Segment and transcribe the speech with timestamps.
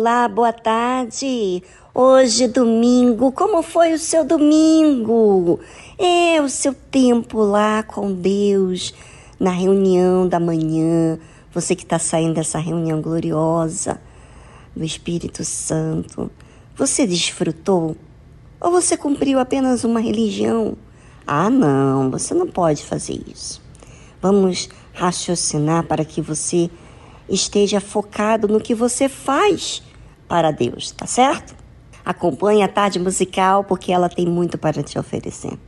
[0.00, 1.60] Olá, boa tarde.
[1.92, 5.58] Hoje, domingo, como foi o seu domingo?
[5.98, 8.94] É o seu tempo lá com Deus,
[9.40, 11.18] na reunião da manhã.
[11.52, 14.00] Você que está saindo dessa reunião gloriosa
[14.74, 16.30] do Espírito Santo.
[16.76, 17.96] Você desfrutou?
[18.60, 20.76] Ou você cumpriu apenas uma religião?
[21.26, 23.60] Ah, não, você não pode fazer isso.
[24.22, 26.70] Vamos raciocinar para que você
[27.28, 29.87] esteja focado no que você faz
[30.28, 31.56] para Deus, tá certo?
[32.04, 35.58] Acompanhe a tarde musical porque ela tem muito para te oferecer.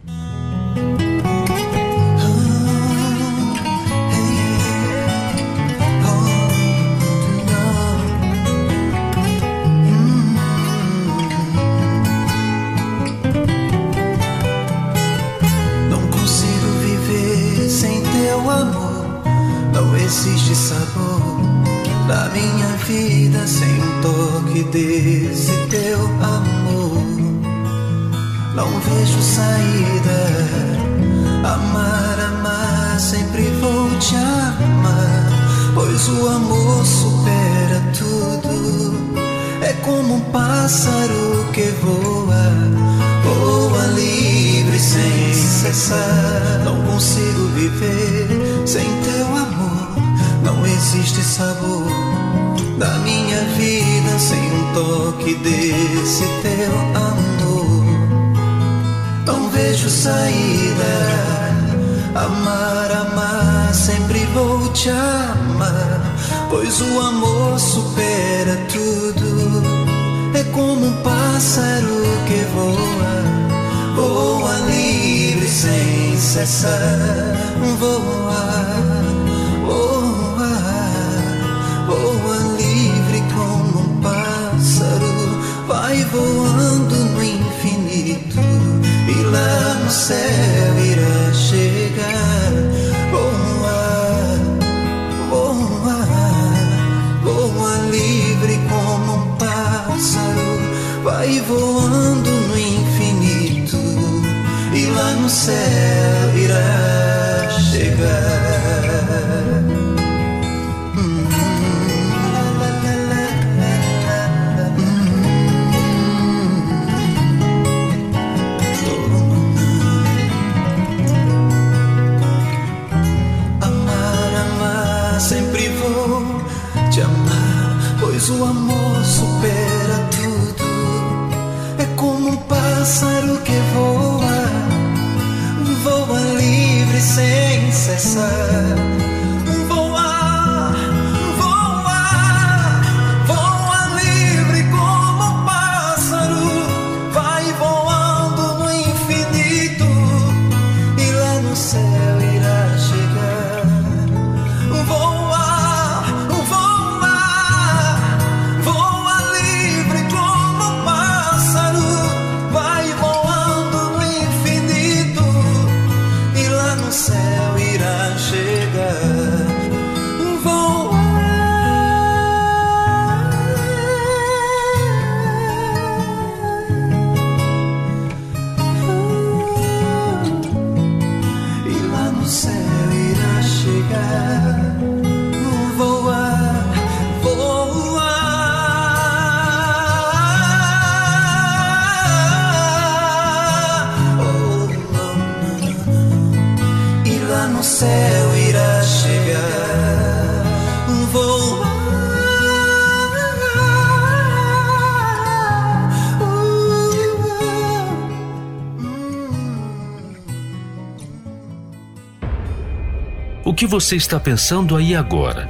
[213.70, 215.48] Você está pensando aí agora?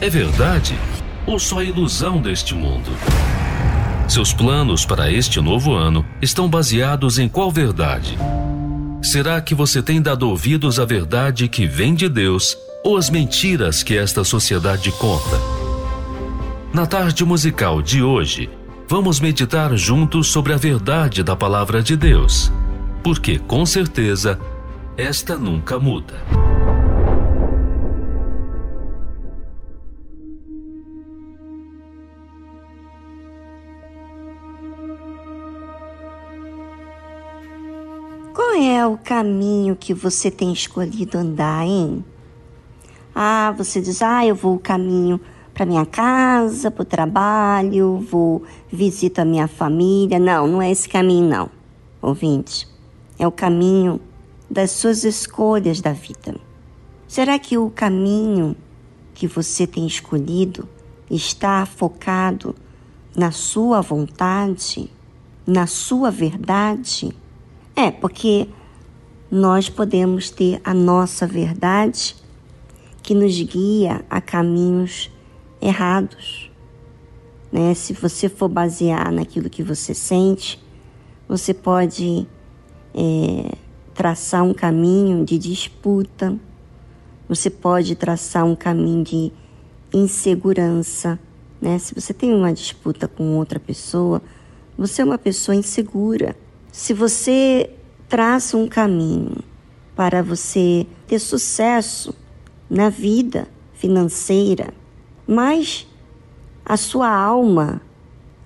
[0.00, 0.74] É verdade
[1.24, 2.90] ou só ilusão deste mundo?
[4.08, 8.18] Seus planos para este novo ano estão baseados em qual verdade?
[9.00, 13.84] Será que você tem dado ouvidos à verdade que vem de Deus ou às mentiras
[13.84, 15.38] que esta sociedade conta?
[16.74, 18.50] Na tarde musical de hoje,
[18.88, 22.50] vamos meditar juntos sobre a verdade da palavra de Deus,
[23.04, 24.36] porque com certeza
[24.96, 26.41] esta nunca muda.
[39.22, 42.04] Caminho que você tem escolhido andar, hein?
[43.14, 45.20] Ah, você diz, ah, eu vou o caminho
[45.54, 50.18] para minha casa, para o trabalho, vou visito a minha família.
[50.18, 51.50] Não, não é esse caminho, não,
[52.00, 52.66] ouvinte.
[53.16, 54.00] É o caminho
[54.50, 56.34] das suas escolhas da vida.
[57.06, 58.56] Será que o caminho
[59.14, 60.68] que você tem escolhido
[61.08, 62.56] está focado
[63.14, 64.90] na sua vontade,
[65.46, 67.14] na sua verdade?
[67.76, 68.48] É, porque
[69.32, 72.14] nós podemos ter a nossa verdade
[73.02, 75.10] que nos guia a caminhos
[75.58, 76.50] errados.
[77.50, 77.72] Né?
[77.72, 80.62] Se você for basear naquilo que você sente,
[81.26, 82.26] você pode
[82.94, 83.56] é,
[83.94, 86.38] traçar um caminho de disputa,
[87.26, 89.32] você pode traçar um caminho de
[89.94, 91.18] insegurança.
[91.58, 91.78] Né?
[91.78, 94.20] Se você tem uma disputa com outra pessoa,
[94.76, 96.36] você é uma pessoa insegura.
[96.70, 97.70] Se você
[98.12, 99.38] traça um caminho
[99.96, 102.14] para você ter sucesso
[102.68, 104.74] na vida financeira,
[105.26, 105.88] mas
[106.62, 107.80] a sua alma,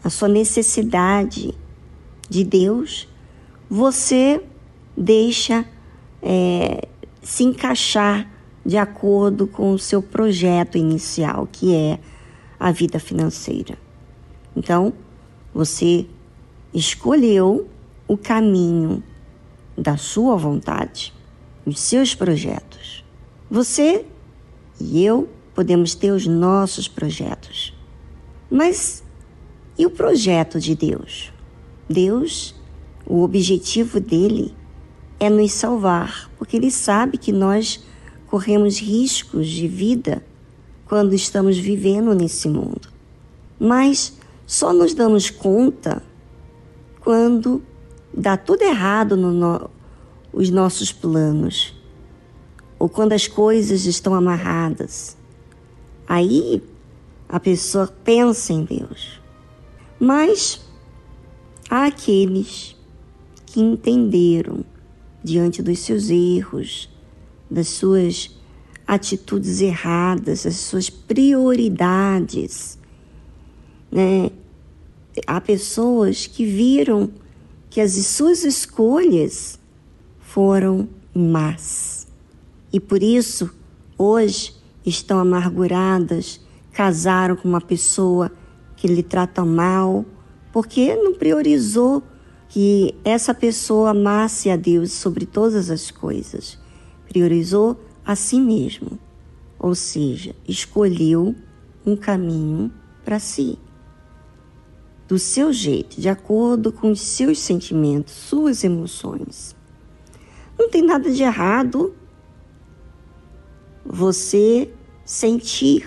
[0.04, 1.52] a sua necessidade
[2.30, 3.08] de Deus,
[3.68, 4.40] você
[4.96, 5.66] deixa
[6.22, 6.86] é,
[7.20, 8.30] se encaixar
[8.64, 11.98] de acordo com o seu projeto inicial, que é
[12.56, 13.76] a vida financeira.
[14.54, 14.92] Então,
[15.52, 16.06] você
[16.72, 17.68] escolheu
[18.06, 19.02] o caminho
[19.76, 21.12] da sua vontade,
[21.64, 23.04] os seus projetos.
[23.50, 24.04] Você
[24.80, 27.74] e eu podemos ter os nossos projetos.
[28.50, 29.02] Mas
[29.78, 31.32] e o projeto de Deus?
[31.88, 32.54] Deus,
[33.06, 34.54] o objetivo dele
[35.18, 37.84] é nos salvar, porque ele sabe que nós
[38.26, 40.24] corremos riscos de vida
[40.86, 42.88] quando estamos vivendo nesse mundo.
[43.58, 44.16] Mas
[44.46, 46.02] só nos damos conta
[47.00, 47.62] quando
[48.16, 49.70] dá tudo errado nos no,
[50.32, 51.74] os nossos planos
[52.78, 55.16] ou quando as coisas estão amarradas.
[56.06, 56.62] Aí
[57.28, 59.20] a pessoa pensa em Deus.
[59.98, 60.60] Mas
[61.70, 62.76] há aqueles
[63.46, 64.64] que entenderam
[65.24, 66.88] diante dos seus erros,
[67.50, 68.30] das suas
[68.86, 72.78] atitudes erradas, das suas prioridades.
[73.90, 74.30] Né?
[75.26, 77.10] Há pessoas que viram
[77.76, 79.60] que as suas escolhas
[80.18, 82.06] foram más.
[82.72, 83.50] E por isso,
[83.98, 86.40] hoje, estão amarguradas,
[86.72, 88.32] casaram com uma pessoa
[88.76, 90.06] que lhe trata mal,
[90.54, 92.02] porque não priorizou
[92.48, 96.58] que essa pessoa amasse a Deus sobre todas as coisas.
[97.06, 98.98] Priorizou a si mesmo,
[99.58, 101.34] ou seja, escolheu
[101.84, 102.72] um caminho
[103.04, 103.58] para si.
[105.08, 109.54] Do seu jeito, de acordo com os seus sentimentos, suas emoções.
[110.58, 111.94] Não tem nada de errado
[113.84, 114.68] você
[115.04, 115.86] sentir,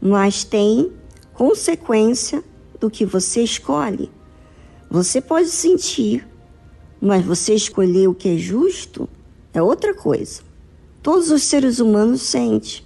[0.00, 0.92] mas tem
[1.32, 2.44] consequência
[2.78, 4.10] do que você escolhe.
[4.90, 6.26] Você pode sentir,
[7.00, 9.08] mas você escolher o que é justo
[9.54, 10.42] é outra coisa.
[11.02, 12.82] Todos os seres humanos sentem,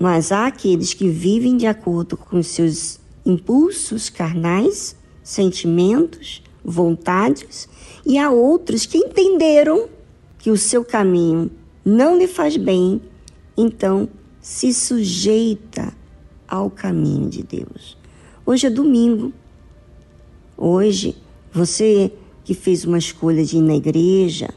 [0.00, 7.68] mas há aqueles que vivem de acordo com os seus impulsos carnais, sentimentos, vontades,
[8.04, 9.88] e há outros que entenderam
[10.38, 11.50] que o seu caminho
[11.84, 13.00] não lhe faz bem,
[13.56, 14.08] então
[14.40, 15.92] se sujeita
[16.48, 17.96] ao caminho de Deus.
[18.44, 19.32] Hoje é domingo.
[20.56, 21.16] Hoje
[21.52, 22.12] você
[22.44, 24.50] que fez uma escolha de ir na igreja,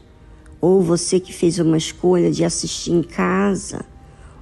[0.60, 3.84] ou você que fez uma escolha de assistir em casa,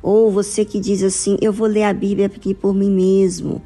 [0.02, 3.60] ou você que diz assim: Eu vou ler a Bíblia aqui por mim mesmo.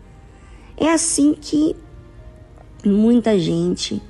[0.81, 1.75] É assim que
[2.85, 4.01] muita gente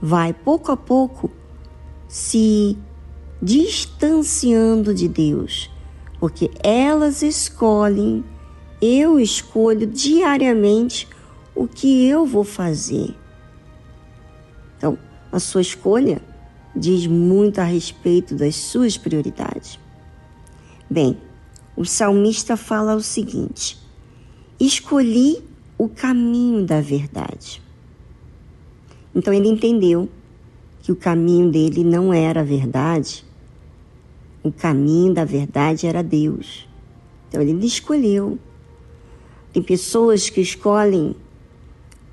[0.00, 1.30] vai pouco a pouco
[2.08, 2.76] se
[3.40, 5.70] distanciando de Deus,
[6.18, 8.24] porque elas escolhem,
[8.80, 11.08] eu escolho diariamente
[11.54, 13.14] o que eu vou fazer.
[14.76, 14.98] Então,
[15.30, 16.20] a sua escolha
[16.74, 19.78] diz muito a respeito das suas prioridades.
[20.90, 21.16] Bem,
[21.76, 23.78] o salmista fala o seguinte:
[24.58, 25.51] escolhi
[25.82, 27.60] o caminho da verdade.
[29.12, 30.08] Então ele entendeu
[30.80, 33.24] que o caminho dele não era a verdade,
[34.44, 36.68] o caminho da verdade era Deus.
[37.28, 38.38] Então ele escolheu.
[39.52, 41.16] Tem pessoas que escolhem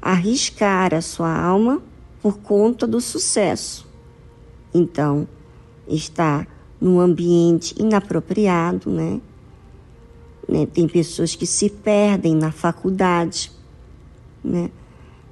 [0.02, 1.80] arriscar a sua alma
[2.24, 3.88] por conta do sucesso.
[4.74, 5.28] Então,
[5.88, 6.48] está
[6.82, 9.22] num ambiente inapropriado, né?
[10.50, 10.66] né?
[10.66, 13.52] Tem pessoas que se perdem na faculdade,
[14.44, 14.70] né?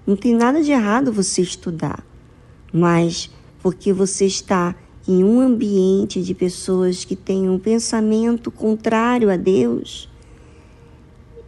[0.05, 2.05] Não tem nada de errado você estudar,
[2.71, 3.29] mas
[3.61, 4.75] porque você está
[5.07, 10.09] em um ambiente de pessoas que têm um pensamento contrário a Deus,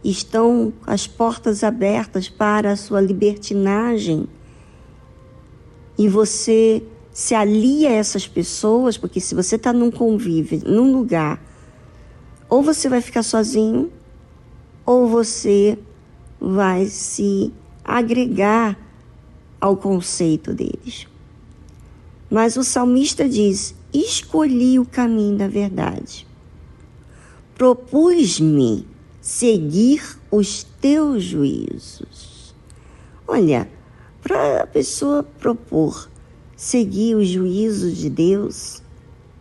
[0.02, 4.26] estão as portas abertas para a sua libertinagem
[5.98, 11.42] e você se alia a essas pessoas, porque se você está num convívio, num lugar,
[12.48, 13.92] ou você vai ficar sozinho,
[14.86, 15.78] ou você
[16.40, 17.52] vai se
[17.84, 18.78] agregar
[19.60, 21.06] ao conceito deles.
[22.30, 26.26] Mas o salmista diz: escolhi o caminho da verdade.
[27.54, 28.86] Propus-me
[29.20, 32.54] seguir os teus juízos.
[33.26, 33.68] Olha,
[34.22, 36.08] para a pessoa propor
[36.56, 38.82] seguir os juízos de Deus,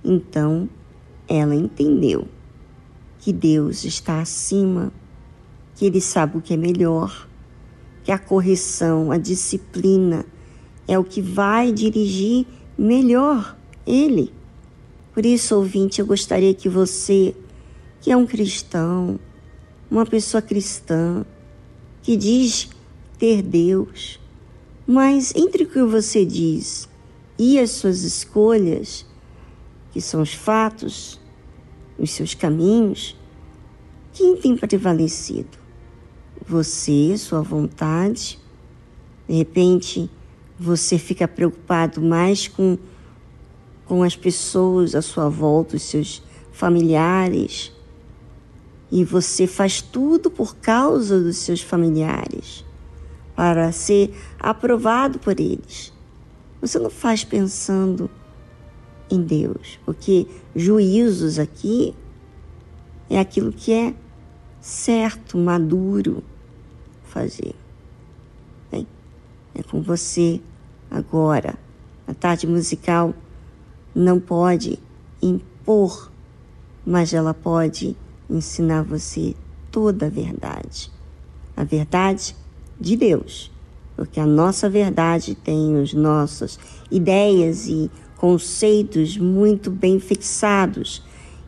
[0.04, 0.70] então
[1.28, 2.28] ela entendeu
[3.20, 4.92] que Deus está acima,
[5.80, 7.26] que Ele sabe o que é melhor,
[8.04, 10.26] que a correção, a disciplina
[10.86, 12.46] é o que vai dirigir
[12.78, 13.58] melhor
[13.88, 14.34] Ele.
[15.14, 17.34] Por isso, ouvinte, eu gostaria que você,
[18.02, 19.18] que é um cristão,
[19.90, 21.26] uma pessoa cristã,
[22.04, 22.70] que diz
[23.18, 24.20] ter Deus.
[24.86, 26.90] Mas entre o que você diz
[27.38, 29.06] e as suas escolhas,
[29.94, 31.22] que são os fatos,
[31.98, 33.16] os seus caminhos,
[34.12, 35.59] quem tem prevalecido?
[36.50, 38.40] Você, sua vontade?
[39.28, 40.10] De repente,
[40.58, 42.76] você fica preocupado mais com,
[43.86, 47.72] com as pessoas à sua volta, os seus familiares,
[48.92, 52.66] e você faz tudo por causa dos seus familiares,
[53.36, 55.94] para ser aprovado por eles.
[56.60, 58.10] Você não faz pensando
[59.08, 60.26] em Deus, porque
[60.56, 61.94] juízos aqui
[63.08, 63.94] é aquilo que é
[64.60, 66.24] certo, maduro
[67.10, 67.54] fazer.
[68.72, 68.88] Bem,
[69.54, 70.40] é com você
[70.90, 71.58] agora.
[72.08, 73.14] A tarde musical
[73.94, 74.80] não pode
[75.22, 76.12] impor,
[76.86, 77.96] mas ela pode
[78.30, 79.36] ensinar você
[79.72, 80.92] toda a verdade.
[81.58, 82.36] A verdade
[82.80, 83.52] de Deus,
[83.96, 86.58] porque a nossa verdade tem as nossas
[86.90, 91.04] ideias e conceitos muito bem fixados.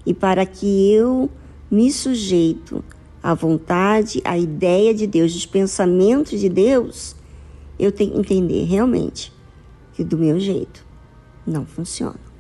[0.06, 1.30] E para que eu
[1.70, 2.84] me sujeito
[3.22, 7.16] à vontade, à ideia de Deus, os pensamentos de Deus,
[7.80, 9.32] eu tenho que entender realmente
[9.94, 10.86] que do meu jeito
[11.46, 12.31] não funciona.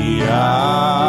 [0.00, 0.99] yeah.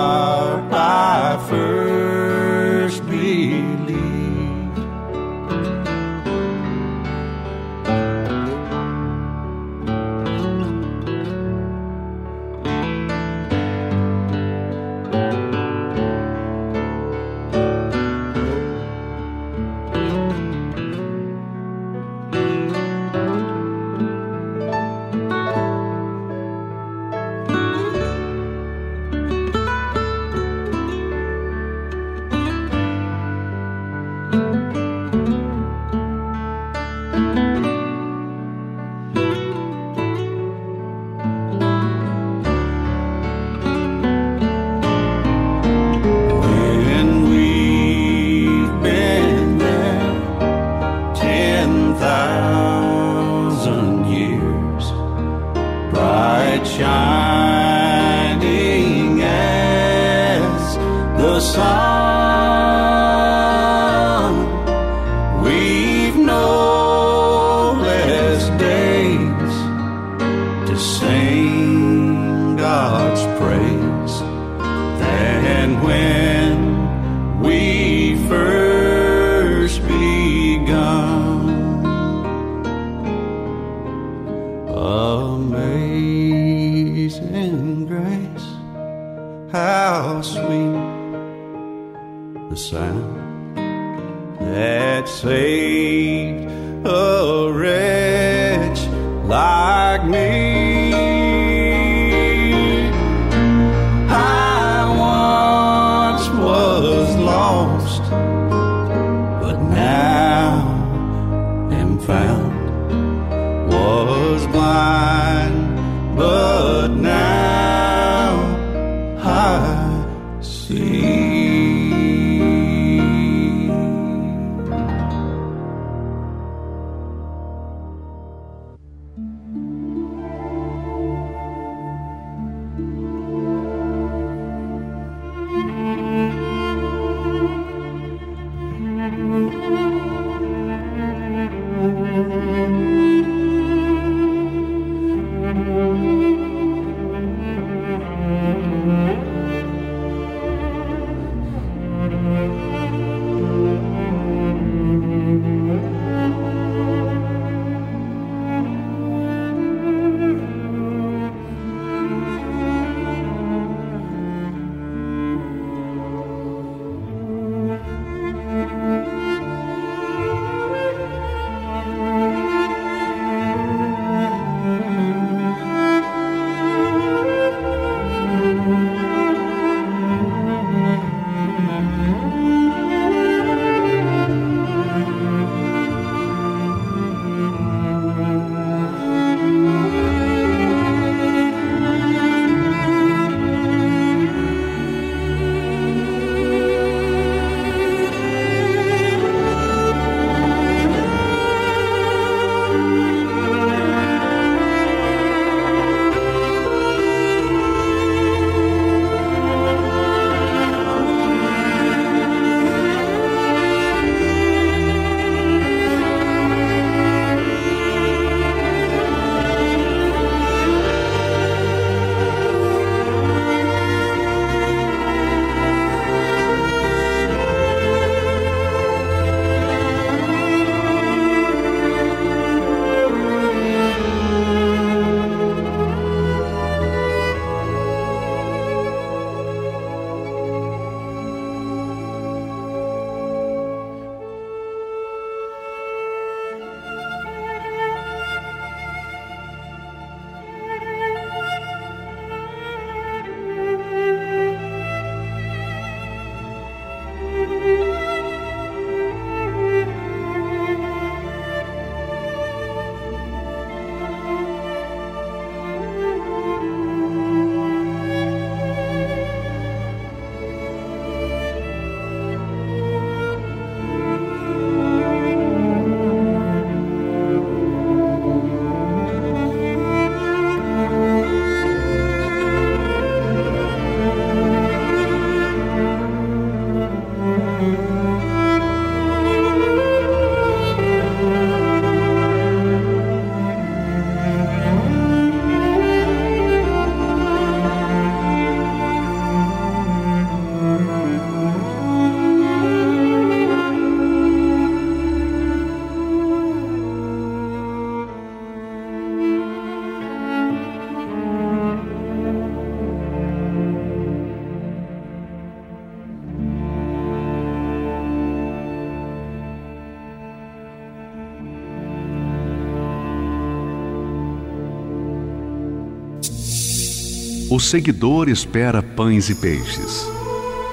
[327.62, 330.06] Seguidor espera pães e peixes.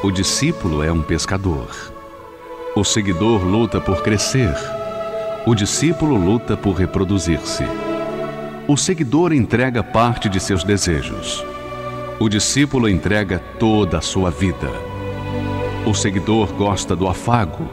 [0.03, 1.68] O discípulo é um pescador.
[2.74, 4.55] O seguidor luta por crescer.
[5.46, 7.64] O discípulo luta por reproduzir-se.
[8.66, 11.44] O seguidor entrega parte de seus desejos.
[12.18, 14.70] O discípulo entrega toda a sua vida.
[15.87, 17.68] O seguidor gosta do afago.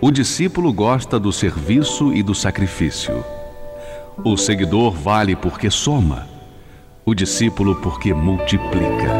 [0.00, 3.24] O discípulo gosta do serviço e do sacrifício.
[4.24, 6.31] O seguidor vale porque soma
[7.04, 9.10] o discípulo porque multiplica.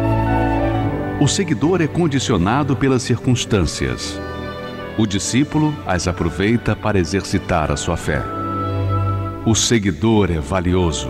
[1.19, 4.19] O seguidor é condicionado pelas circunstâncias.
[4.97, 8.21] O discípulo as aproveita para exercitar a sua fé.
[9.45, 11.09] O seguidor é valioso.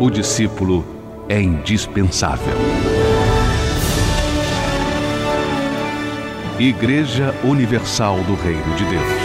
[0.00, 0.84] O discípulo
[1.28, 2.56] é indispensável.
[6.58, 9.23] Igreja Universal do Reino de Deus.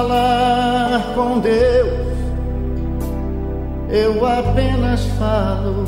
[0.00, 2.16] Falar com Deus,
[3.90, 5.84] eu apenas falo.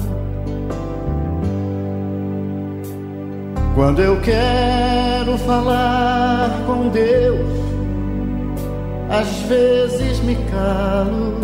[3.74, 7.40] Quando eu quero falar com Deus,
[9.08, 11.40] às vezes me calo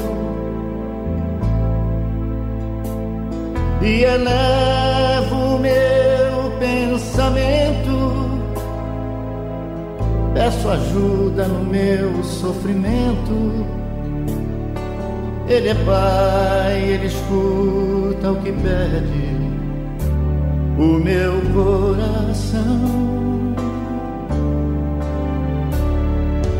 [3.81, 7.68] e elevo meu pensamento.
[10.39, 13.67] Peço ajuda no meu sofrimento.
[15.49, 19.37] Ele é Pai, Ele escuta o que pede
[20.79, 22.63] o meu coração.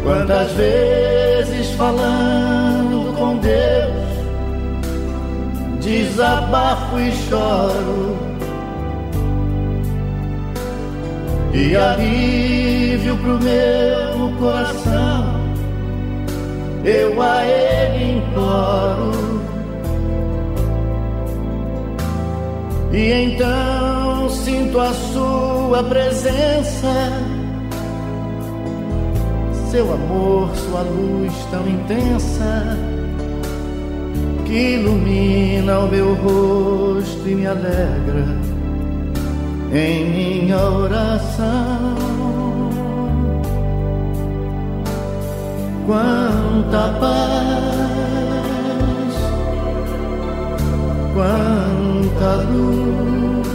[0.03, 4.09] Quantas vezes falando com Deus,
[5.81, 8.17] desabafo e choro,
[11.55, 11.77] e
[13.09, 15.41] alívio pro meu coração,
[16.85, 19.39] eu a Ele imploro.
[22.93, 27.13] E então sinto a sua presença,
[29.71, 32.77] seu amor, sua luz tão intensa,
[34.45, 38.39] que ilumina o meu rosto e me alegra
[39.73, 42.18] em minha oração.
[45.89, 47.65] Quanta paz,
[51.15, 53.49] quanta luz.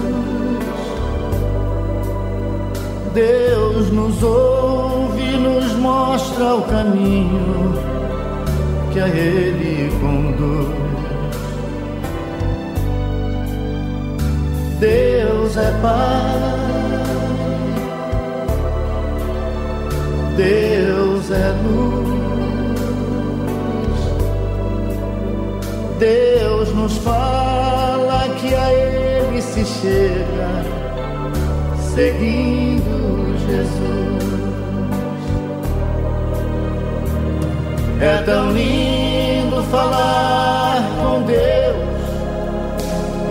[3.13, 7.73] Deus nos ouve, nos mostra o caminho
[8.91, 10.73] que a Ele conduz.
[14.79, 16.31] Deus é Pai,
[20.35, 21.92] Deus é luz.
[25.99, 30.49] Deus nos fala que a Ele se chega,
[31.93, 33.93] seguindo Jesus.
[38.01, 41.53] É tão lindo falar com Deus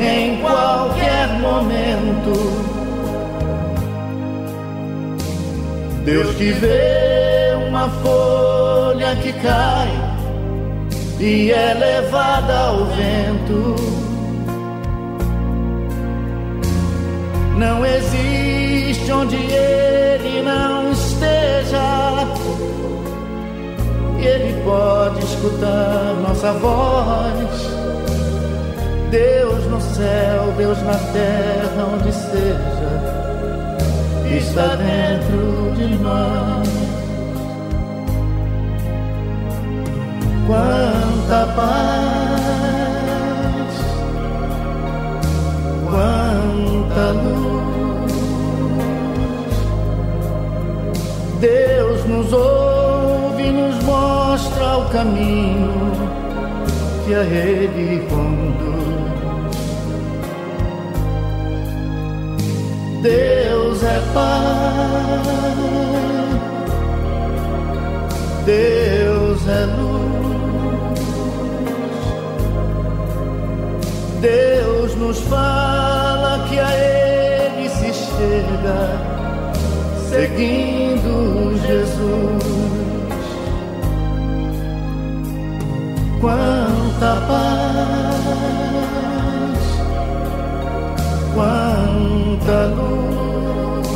[0.01, 2.73] em qualquer momento.
[6.05, 10.12] Deus que vê uma folha que cai
[11.23, 13.77] e é levada ao vento.
[17.57, 22.27] Não existe onde ele não esteja.
[24.19, 27.71] Ele pode escutar nossa voz.
[29.13, 32.93] Deus no céu, Deus na terra, onde seja,
[34.37, 36.83] está dentro de nós.
[41.23, 42.83] Quanta paz,
[45.91, 48.03] quanta luz.
[51.41, 55.93] Deus nos ouve, nos mostra o caminho
[57.07, 58.43] que a Ele conduz.
[63.03, 65.23] Deus é Pai,
[68.45, 70.22] Deus é luz.
[74.23, 78.89] Deus nos fala que a Ele se chega,
[80.09, 82.43] seguindo Jesus.
[86.21, 87.97] Quanta paz,
[91.35, 93.89] quanta luz.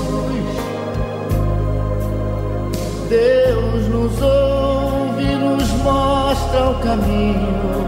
[3.09, 7.87] Deus nos ouve, nos mostra o caminho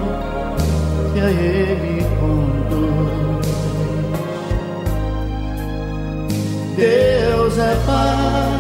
[1.12, 1.97] que a Ele.
[6.76, 8.58] Deus é Pai,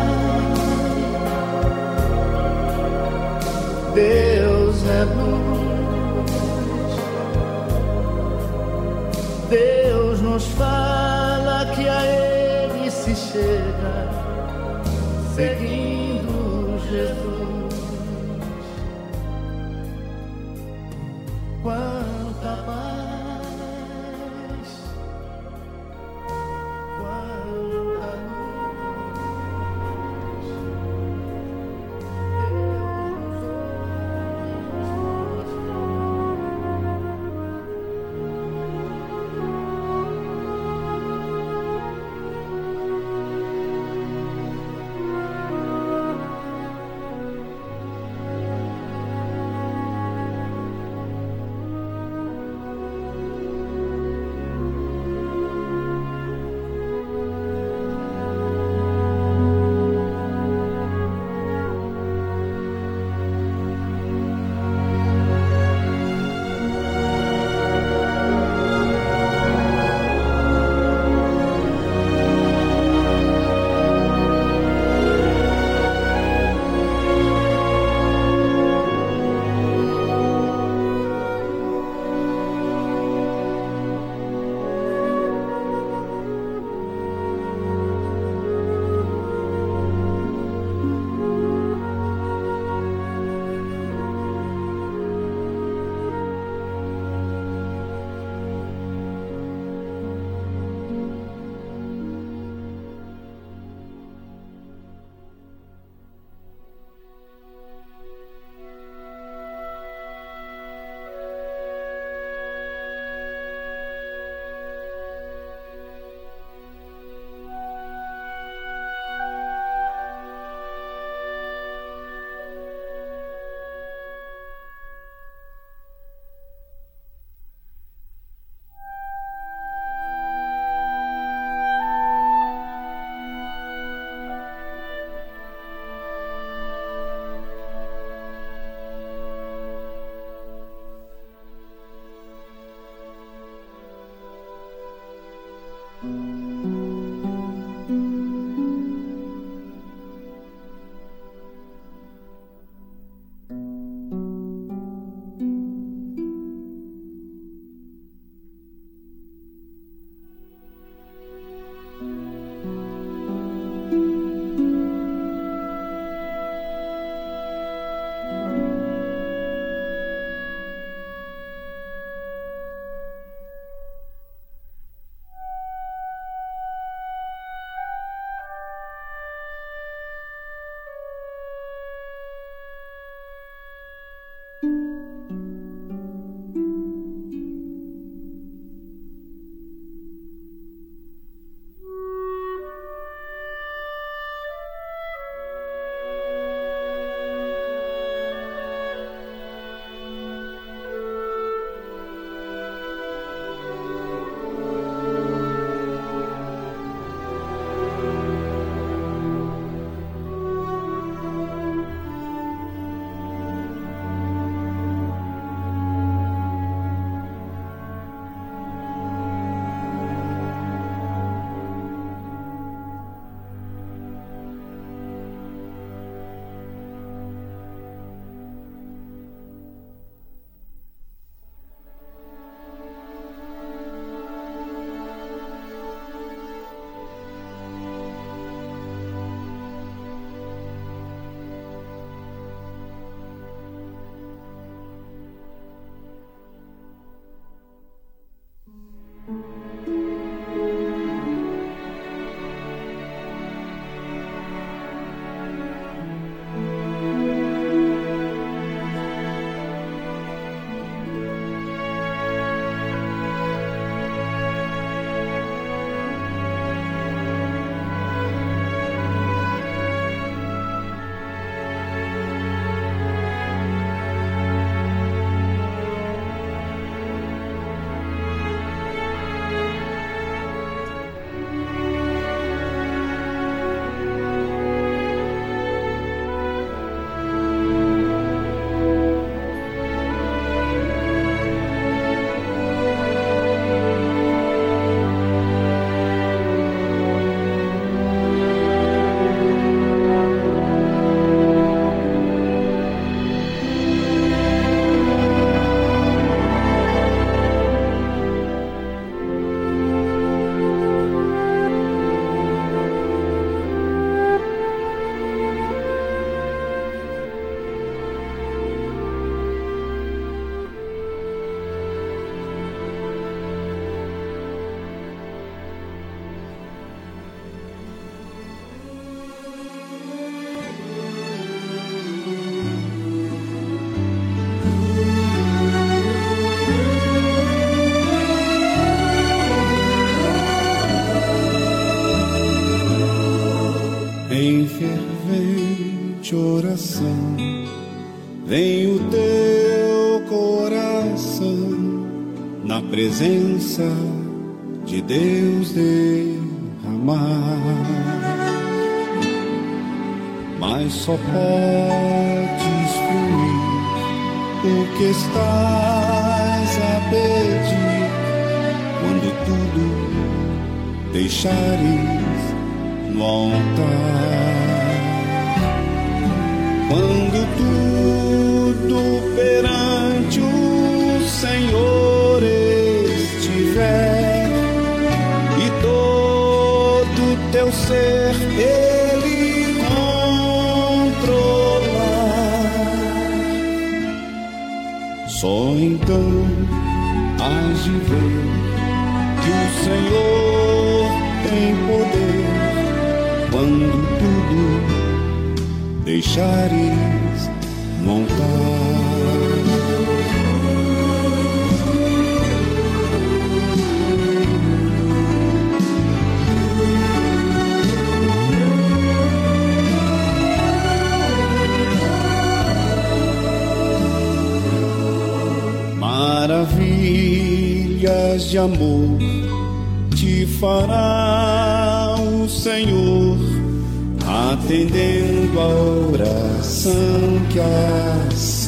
[3.94, 5.48] Deus é luz.
[9.48, 14.08] Deus nos fala que a Ele se chega,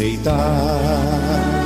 [0.01, 1.63] aceitar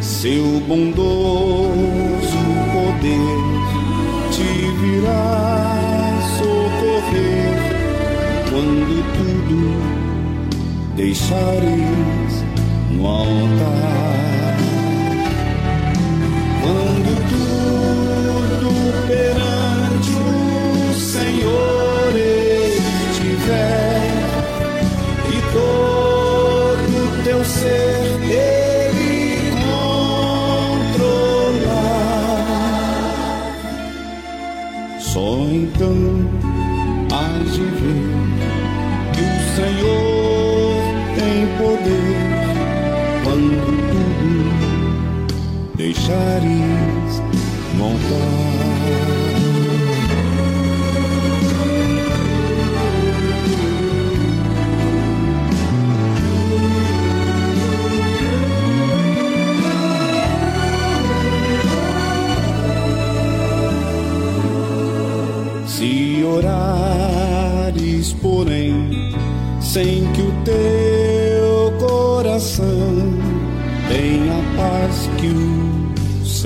[0.00, 2.42] seu bondoso
[2.72, 3.38] poder
[4.32, 4.50] te
[4.80, 7.58] virá socorrer
[8.50, 9.60] quando tudo
[10.96, 12.44] deixares
[12.90, 14.27] no altar.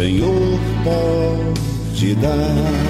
[0.02, 2.81] Senhor pode dar.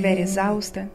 [0.00, 0.90] estiver exausta,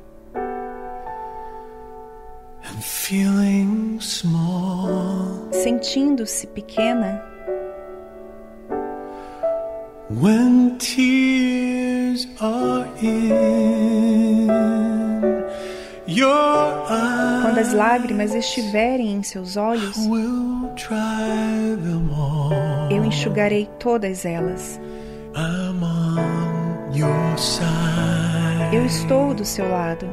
[5.52, 7.22] sentindo-se pequena,
[10.08, 14.48] When tears are in
[16.08, 19.98] your eyes, quando as lágrimas estiverem em seus olhos,
[22.92, 24.80] eu enxugarei todas elas.
[25.36, 28.45] I'm on your side.
[28.74, 30.08] Eu estou do seu lado.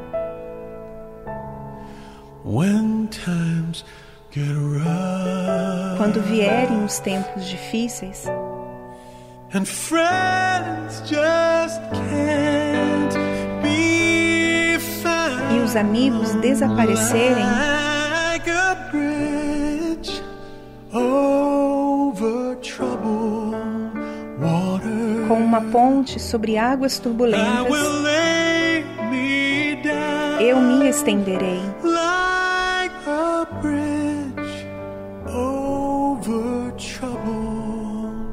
[5.96, 8.24] Quando vierem os tempos difíceis
[15.54, 17.44] e os amigos desaparecerem
[25.28, 28.11] com uma ponte sobre águas turbulentas
[30.42, 31.60] eu me estenderei.
[31.84, 34.66] like a bridge
[35.28, 38.26] over troubled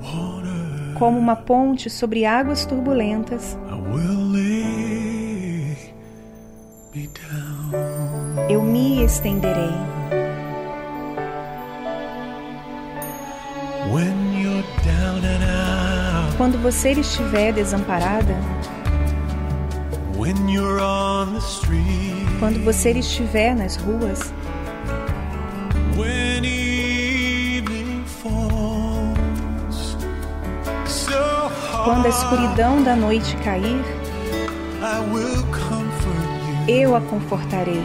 [0.00, 0.94] water.
[0.94, 5.76] Como uma ponte sobre águas turbulentas, I will lay
[6.94, 8.48] me down.
[8.48, 9.74] eu me estenderei.
[13.92, 15.42] When you're down and
[16.28, 18.34] out, Quando você estiver desamparada,
[22.38, 24.32] quando você estiver nas ruas,
[31.84, 33.82] quando a escuridão da noite cair,
[36.68, 37.82] eu a confortarei.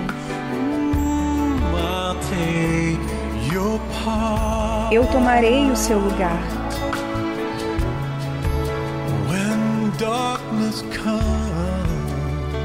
[4.91, 6.37] Eu tomarei o seu lugar.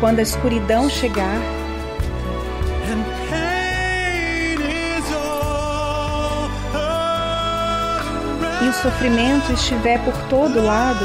[0.00, 1.38] Quando a escuridão chegar.
[8.62, 11.04] E o sofrimento estiver por todo lado,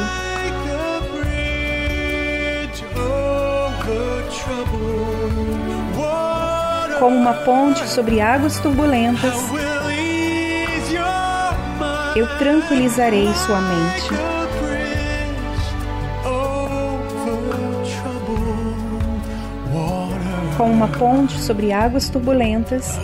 [7.00, 9.34] como uma ponte sobre águas turbulentas,
[12.16, 14.33] eu tranquilizarei sua mente.
[20.64, 22.98] Com uma ponte sobre águas turbulentas,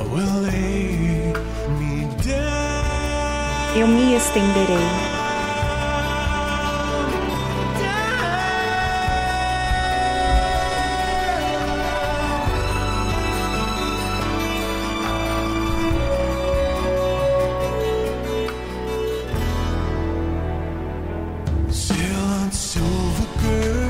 [3.75, 4.77] eu me estenderei.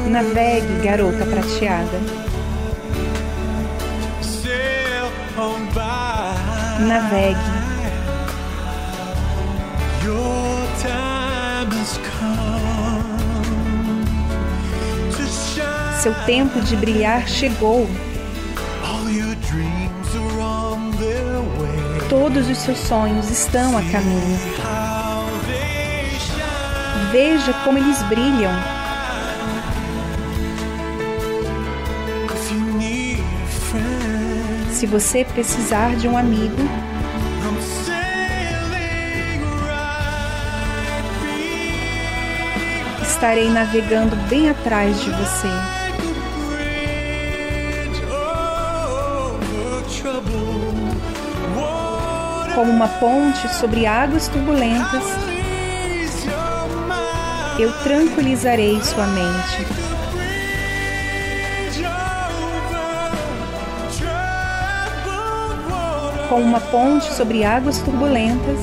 [0.09, 2.38] Navegue, garota prateada.
[6.89, 7.37] Navegue.
[16.01, 17.87] Seu tempo de brilhar chegou.
[18.83, 22.07] All your dreams are on their way.
[22.09, 24.39] Todos os seus sonhos estão a caminho.
[27.11, 28.78] Veja como eles brilham.
[34.79, 36.55] Se você precisar de um amigo,
[43.01, 45.49] estarei navegando bem atrás de você.
[52.55, 55.03] Como uma ponte sobre águas turbulentas,
[57.59, 59.78] eu tranquilizarei sua mente.
[66.29, 68.59] Como uma ponte sobre águas turbulentas,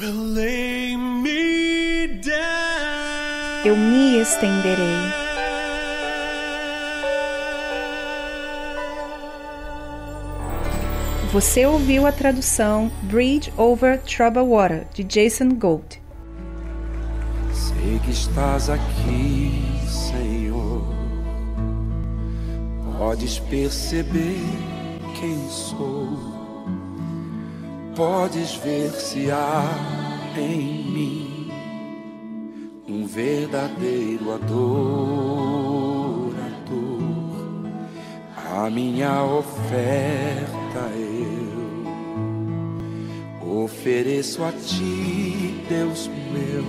[0.00, 3.66] I will lay me down.
[3.66, 5.22] eu me estenderei.
[11.32, 16.00] Você ouviu a tradução Bridge Over Troubled Water, de Jason Gold.
[17.52, 19.64] Sei que estás aqui,
[23.22, 24.42] Podes perceber
[25.20, 26.08] quem sou.
[27.94, 29.62] Podes ver se há
[30.36, 31.48] em mim
[32.88, 34.82] um verdadeiro adorador.
[38.56, 40.90] A minha oferta
[43.38, 46.64] eu ofereço a ti, Deus meu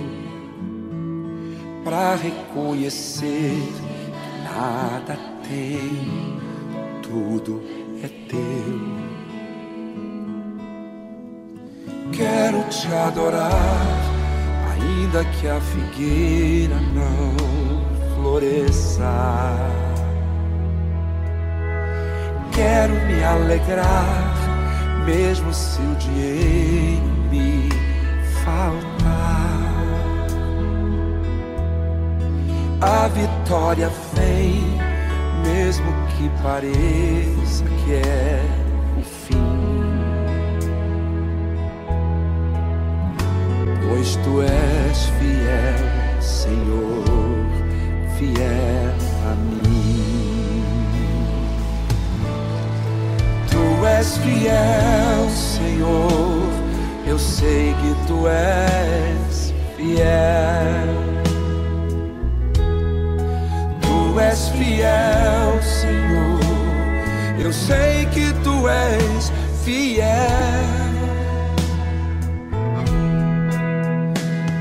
[1.84, 6.33] para reconhecer que nada tem,
[7.14, 7.62] tudo
[8.02, 8.80] é teu.
[12.12, 13.50] Quero te adorar,
[14.72, 19.12] ainda que a figueira não floresça.
[22.52, 24.34] Quero me alegrar,
[25.06, 27.68] mesmo se o dinheiro me
[28.44, 29.04] faltar.
[32.80, 34.63] A vitória vem,
[36.16, 38.42] que pareça que é
[38.98, 39.34] o fim.
[43.88, 47.04] Pois tu és fiel, Senhor,
[48.16, 48.94] fiel
[49.30, 50.64] a mim.
[53.50, 56.48] Tu és fiel, Senhor,
[57.06, 61.13] eu sei que tu és fiel.
[64.14, 66.38] Tu és fiel, Senhor.
[67.36, 69.32] Eu sei que tu és
[69.64, 70.06] fiel.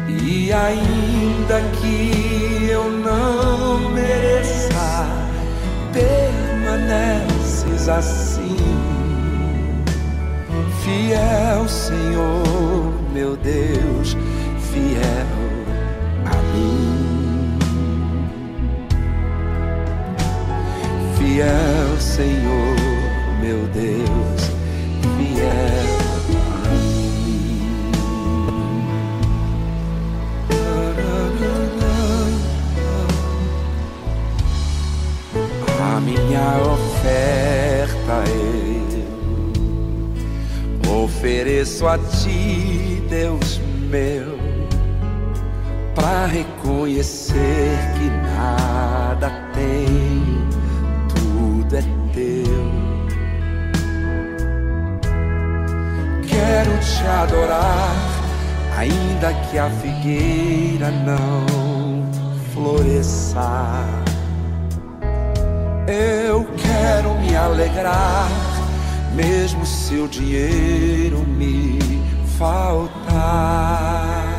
[0.07, 5.07] E ainda que eu não mereça,
[5.93, 8.57] permaneces assim.
[10.83, 14.17] Fiel, Senhor, meu Deus,
[14.71, 15.32] fiel
[21.33, 22.75] fiel, Senhor,
[23.41, 24.51] meu Deus,
[25.17, 25.83] fiel
[35.81, 38.23] a minha oferta
[40.85, 43.59] eu ofereço a Ti, Deus
[43.89, 44.37] meu,
[45.95, 50.12] para reconhecer que nada tem
[56.53, 57.95] Quero te adorar,
[58.77, 62.05] ainda que a figueira não
[62.53, 63.41] floresça.
[65.87, 68.29] Eu quero me alegrar,
[69.15, 71.79] mesmo se o dinheiro me
[72.37, 74.35] faltar.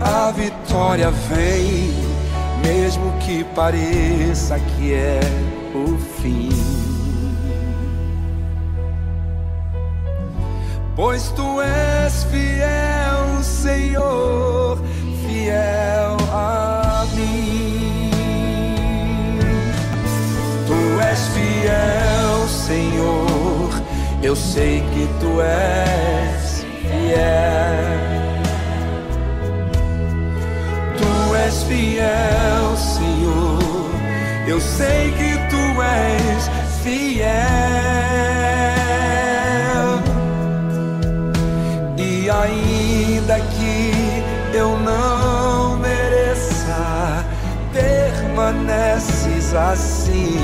[0.00, 1.94] A vitória vem
[2.66, 5.20] mesmo que pareça que é
[5.72, 6.61] o fim.
[10.96, 14.78] Pois tu és fiel, Senhor,
[15.26, 18.10] fiel a mim.
[20.66, 20.80] Tu
[21.10, 23.82] és fiel, Senhor,
[24.22, 27.92] eu sei que tu és fiel.
[31.52, 33.90] és fiel, Senhor.
[34.46, 36.50] Eu sei que tu és
[36.82, 38.31] fiel.
[48.62, 50.36] Permaneces assim.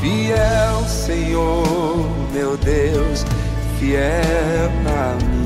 [0.00, 3.24] Fiel, Senhor, meu Deus,
[3.78, 5.42] fiel a mim.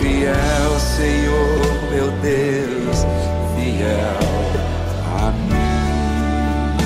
[0.00, 3.04] fiel, Senhor, meu Deus,
[3.54, 4.18] fiel
[5.20, 6.78] a mim.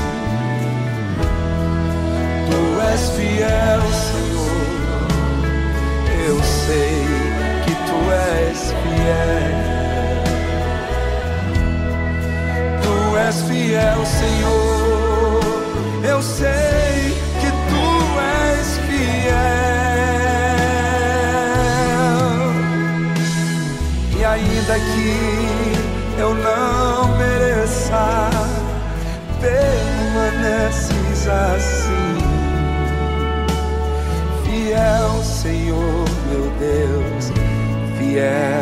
[2.51, 4.02] Tu és fiel,
[9.03, 9.57] fiel.
[12.83, 15.41] Tu és fiel, Senhor,
[16.05, 17.87] eu sei que tu
[18.21, 19.63] és fiel.
[24.25, 25.13] ainda que
[26.19, 28.31] eu não mereça,
[29.41, 32.19] permaneces assim.
[34.45, 37.33] Fiel, Senhor, meu Deus,
[37.99, 38.62] fiel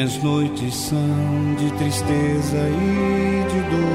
[0.00, 3.90] Minhas noites são de tristeza e de dor.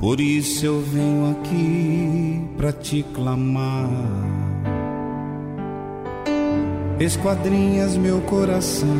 [0.00, 3.90] Por isso eu venho aqui para te clamar.
[6.98, 8.96] Esquadrinhas meu coração,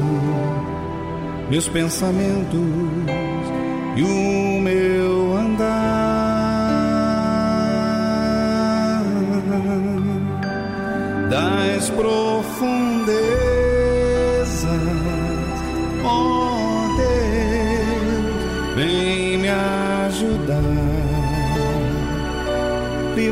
[1.49, 2.61] meus pensamentos
[3.96, 5.88] e o meu andar
[11.30, 12.88] das profundezas,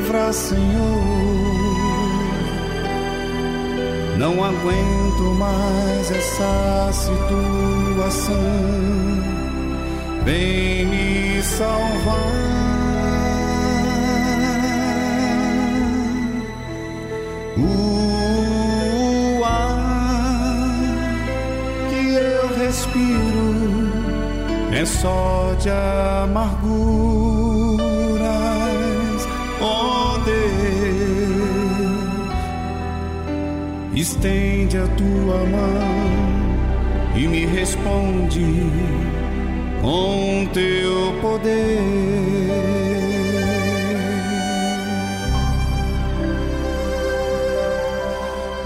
[0.07, 1.03] livrar, Senhor.
[4.19, 8.35] Não aguento mais essa situação
[10.25, 12.47] vem me salvar.
[17.59, 19.77] O ar
[21.91, 23.91] que eu respiro
[24.73, 27.06] é só de amarguras,
[34.07, 38.45] estende a tua mão e me responde
[39.83, 41.81] com teu poder.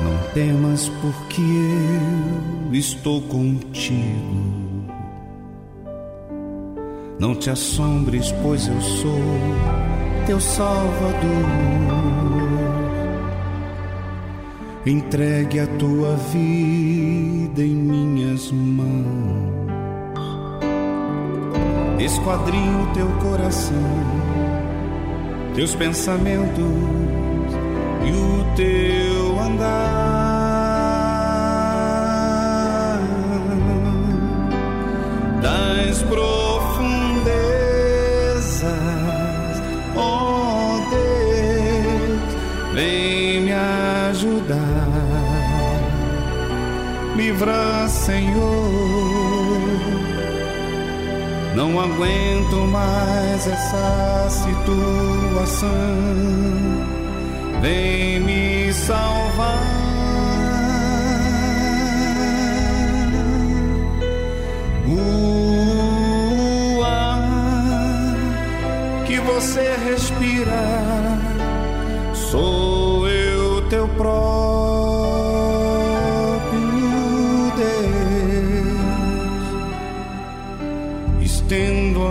[0.04, 1.40] Não temas, porque
[2.70, 4.50] eu estou contigo.
[7.18, 9.20] Não te assombres, pois eu sou
[10.26, 12.29] teu Salvador.
[14.90, 19.70] Entregue a tua vida em minhas mãos.
[22.00, 23.76] Esquadrinho teu coração,
[25.54, 26.64] teus pensamentos
[28.04, 29.99] e o teu andar
[47.16, 49.20] livra, Senhor
[51.54, 55.68] não aguento mais essa situação.
[57.60, 59.60] Vem me salvar.
[64.88, 67.20] O ar
[69.06, 71.18] que você respira,
[72.14, 74.39] sou eu teu próprio.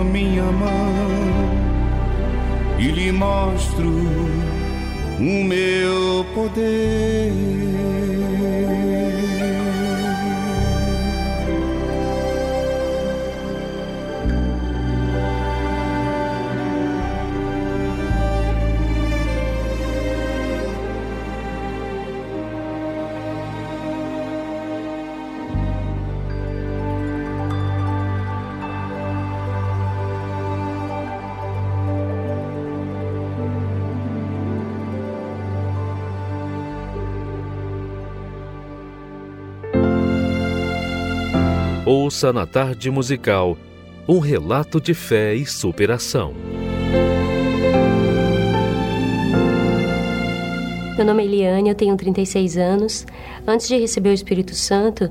[0.04, 1.10] Minha mão
[2.78, 3.88] e lhe mostro
[5.18, 7.19] o meu poder.
[42.10, 43.56] Ouça na tarde musical
[44.08, 46.34] um relato de fé e superação.
[50.96, 53.06] Meu nome é Eliane, eu tenho 36 anos.
[53.46, 55.08] Antes de receber o Espírito Santo,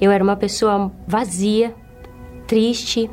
[0.00, 1.74] eu era uma pessoa vazia,
[2.46, 3.10] triste.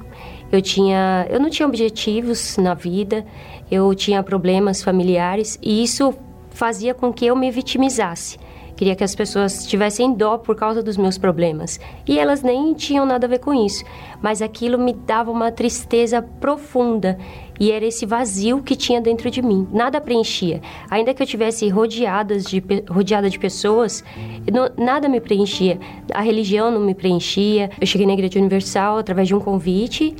[0.49, 3.25] Eu tinha, eu não tinha objetivos na vida.
[3.69, 6.13] Eu tinha problemas familiares e isso
[6.51, 8.38] fazia com que eu me vitimizasse.
[8.76, 11.80] Queria que as pessoas tivessem dó por causa dos meus problemas.
[12.07, 13.84] E elas nem tinham nada a ver com isso.
[14.21, 17.17] Mas aquilo me dava uma tristeza profunda.
[17.57, 19.65] E era esse vazio que tinha dentro de mim.
[19.71, 20.61] Nada preenchia.
[20.89, 24.03] Ainda que eu tivesse rodeadas de, rodeada de pessoas,
[24.51, 25.80] não, nada me preenchia.
[26.13, 27.69] A religião não me preenchia.
[27.80, 30.15] Eu cheguei na Igreja Universal através de um convite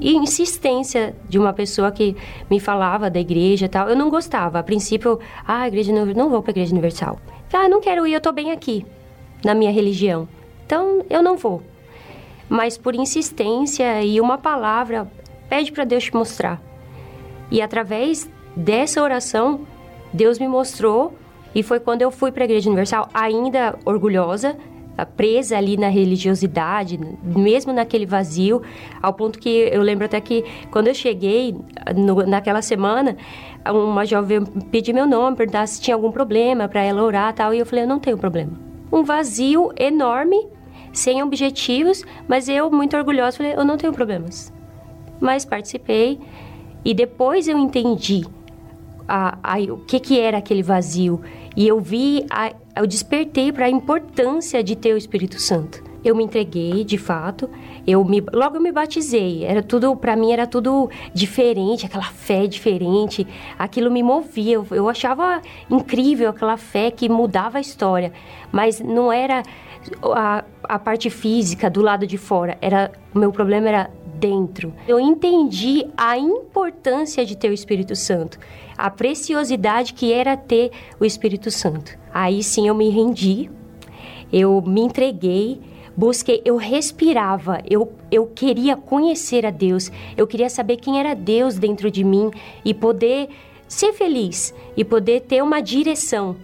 [0.00, 2.16] e insistência de uma pessoa que
[2.50, 3.88] me falava da igreja e tal.
[3.88, 4.58] Eu não gostava.
[4.58, 7.18] A princípio, ah, a igreja não, não vou para a igreja universal.
[7.52, 8.84] Ah, não quero ir, eu estou bem aqui,
[9.44, 10.26] na minha religião.
[10.64, 11.62] Então, eu não vou.
[12.48, 15.10] Mas por insistência e uma palavra,
[15.48, 16.60] pede para Deus te mostrar.
[17.50, 19.66] E através dessa oração,
[20.12, 21.14] Deus me mostrou
[21.54, 24.56] e foi quando eu fui para a Igreja Universal, ainda orgulhosa,
[25.16, 28.62] presa ali na religiosidade, mesmo naquele vazio,
[29.02, 31.54] ao ponto que eu lembro até que quando eu cheguei
[31.96, 33.16] no, naquela semana,
[33.70, 37.58] uma jovem pediu meu nome, perguntar se tinha algum problema para ela orar tal, e
[37.58, 38.52] eu falei, eu não tenho problema.
[38.90, 40.48] Um vazio enorme,
[40.92, 44.52] sem objetivos, mas eu, muito orgulhosa, falei, eu não tenho problemas.
[45.20, 46.18] Mas participei
[46.84, 48.24] e depois eu entendi
[49.06, 51.20] a, a, o que, que era aquele vazio.
[51.56, 55.82] E eu vi, a, eu despertei para a importância de ter o Espírito Santo.
[56.04, 57.48] Eu me entreguei, de fato.
[57.86, 59.44] Eu me, logo eu me batizei.
[59.44, 63.26] Era tudo, para mim era tudo diferente, aquela fé diferente.
[63.58, 64.54] Aquilo me movia.
[64.54, 68.12] Eu, eu achava incrível aquela fé que mudava a história.
[68.52, 69.42] Mas não era
[70.02, 72.56] a, a parte física do lado de fora.
[72.60, 73.90] Era o meu problema era
[74.22, 74.72] dentro.
[74.86, 78.38] Eu entendi a importância de ter o Espírito Santo,
[78.78, 80.70] a preciosidade que era ter
[81.00, 81.98] o Espírito Santo.
[82.14, 83.50] Aí sim eu me rendi,
[84.32, 85.60] eu me entreguei,
[85.96, 91.56] busquei, eu respirava, eu, eu queria conhecer a Deus, eu queria saber quem era Deus
[91.56, 92.30] dentro de mim
[92.64, 93.28] e poder
[93.68, 96.36] ser feliz e poder ter uma direção.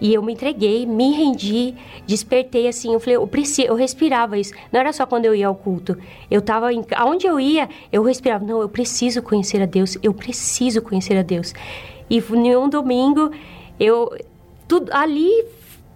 [0.00, 1.74] E eu me entreguei, me rendi,
[2.06, 2.94] despertei assim.
[2.94, 4.54] Eu falei, eu, preciso, eu respirava isso.
[4.72, 5.96] Não era só quando eu ia ao culto.
[6.30, 8.42] Eu tava em, aonde eu ia, eu respirava.
[8.42, 9.98] Não, eu preciso conhecer a Deus.
[10.02, 11.52] Eu preciso conhecer a Deus.
[12.08, 13.30] E em um domingo,
[13.78, 14.10] eu
[14.66, 15.44] tudo ali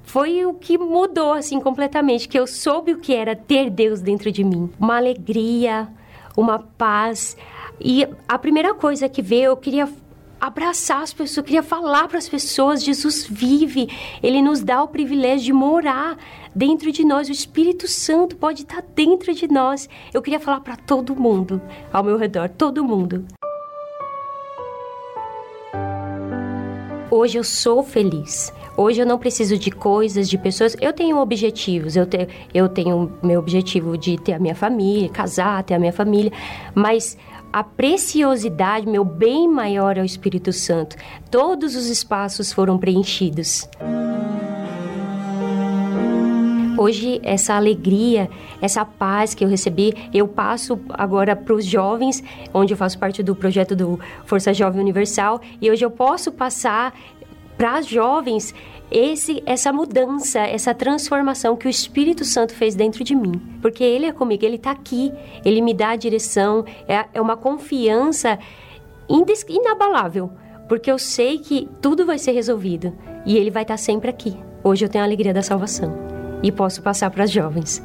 [0.04, 4.30] foi o que mudou assim completamente, que eu soube o que era ter Deus dentro
[4.30, 5.88] de mim, uma alegria,
[6.36, 7.36] uma paz.
[7.80, 9.88] E a primeira coisa que veio, eu queria
[10.40, 13.88] abraçar as pessoas, eu queria falar para as pessoas: Jesus vive,
[14.22, 16.18] Ele nos dá o privilégio de morar
[16.54, 19.88] dentro de nós, o Espírito Santo pode estar dentro de nós.
[20.12, 21.60] Eu queria falar para todo mundo
[21.92, 23.26] ao meu redor, todo mundo.
[27.10, 28.52] Hoje eu sou feliz.
[28.76, 30.76] Hoje eu não preciso de coisas, de pessoas.
[30.80, 31.94] Eu tenho objetivos.
[31.94, 35.92] Eu, te, eu tenho meu objetivo de ter a minha família, casar, ter a minha
[35.92, 36.32] família.
[36.74, 37.16] Mas
[37.52, 40.96] a preciosidade, meu bem maior é o Espírito Santo.
[41.30, 43.68] Todos os espaços foram preenchidos.
[46.76, 48.28] Hoje, essa alegria,
[48.60, 52.22] essa paz que eu recebi, eu passo agora para os jovens,
[52.52, 56.92] onde eu faço parte do projeto do Força Jovem Universal, e hoje eu posso passar
[57.64, 58.54] para as jovens
[58.90, 63.40] esse, essa mudança, essa transformação que o Espírito Santo fez dentro de mim.
[63.62, 65.10] Porque Ele é comigo, Ele está aqui,
[65.42, 68.38] Ele me dá a direção, é, é uma confiança
[69.08, 70.30] inabalável.
[70.68, 72.92] Porque eu sei que tudo vai ser resolvido
[73.24, 74.36] e Ele vai estar tá sempre aqui.
[74.62, 75.96] Hoje eu tenho a alegria da salvação
[76.42, 77.82] e posso passar para as jovens.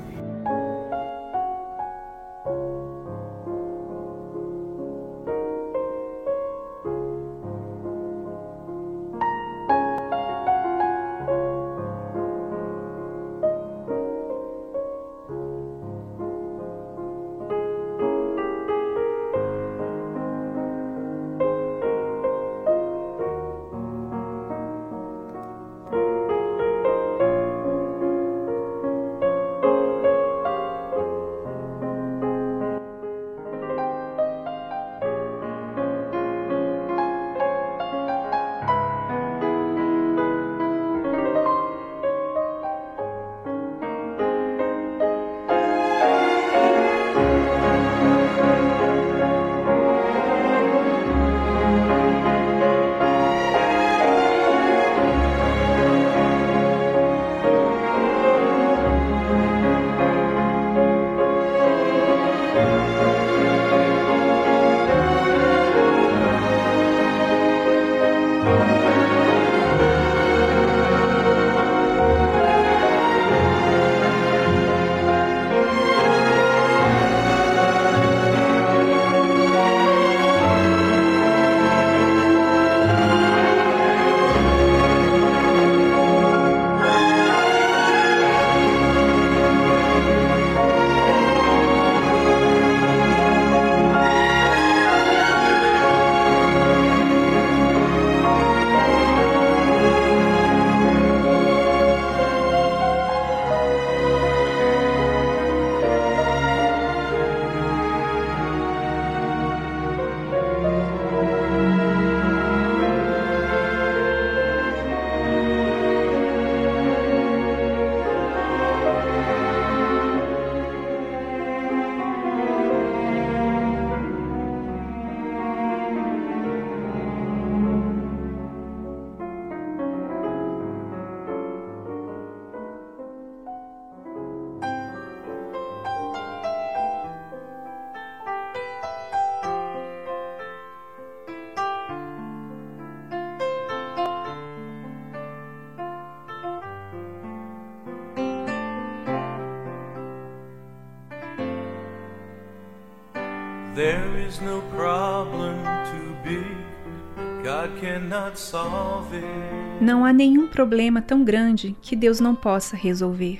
[160.59, 163.39] Problema tão grande que Deus não possa resolver.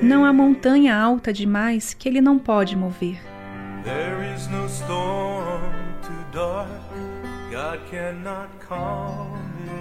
[0.00, 3.20] Não há montanha alta demais que Ele não pode mover.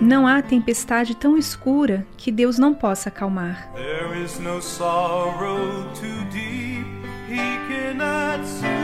[0.02, 3.72] Não há tempestade tão escura que Deus não possa acalmar.
[3.76, 6.88] There is no sorrow too deep.
[7.30, 8.77] He cannot it.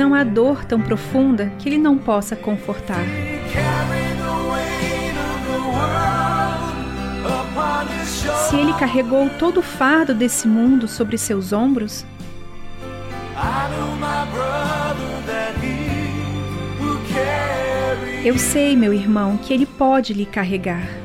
[0.00, 3.04] Não há dor tão profunda que Ele não possa confortar.
[8.48, 12.06] Se Ele carregou todo o fardo desse mundo sobre seus ombros,
[18.24, 20.99] eu sei, meu irmão, que Ele pode lhe carregar.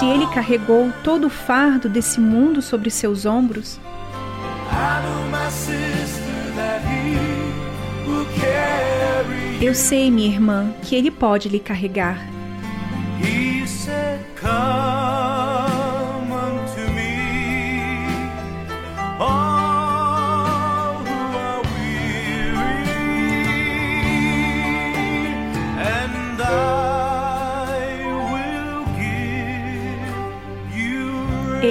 [0.00, 3.78] Se Ele carregou todo o fardo desse mundo sobre seus ombros,
[9.60, 12.18] eu sei, minha irmã, que Ele pode lhe carregar.
[13.22, 14.99] He said, Come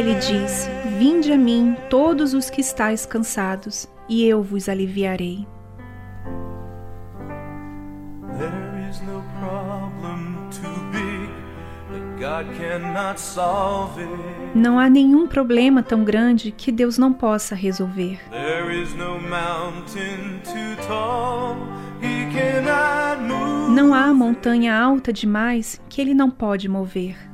[0.09, 5.47] Ele diz: Vinde a mim, todos os que estáis cansados, e eu vos aliviarei.
[8.39, 11.29] There is no problem too big
[11.91, 14.09] that God cannot solve it.
[14.55, 18.19] Não há nenhum problema tão grande que Deus não possa resolver.
[23.75, 27.28] Não há montanha alta demais que Ele não pode mover.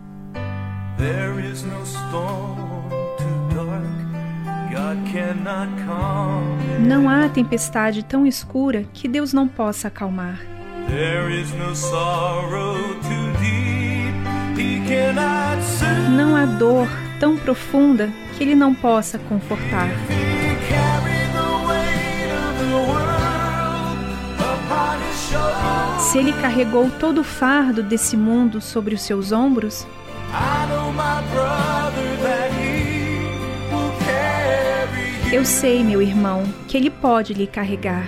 [0.97, 4.05] There is no storm too dark
[4.71, 6.57] God cannot calm.
[6.59, 6.81] it.
[6.81, 10.39] Não há tempestade tão escura que Deus não possa acalmar.
[10.87, 16.09] There is no sorrow too deep he cannot soothe.
[16.11, 16.87] Não há dor
[17.19, 19.89] tão profunda que Ele não possa confortar.
[25.99, 29.85] Se Ele carregou todo o fardo desse mundo sobre os seus ombros,
[35.31, 38.07] Eu sei, meu irmão, que Ele pode lhe carregar.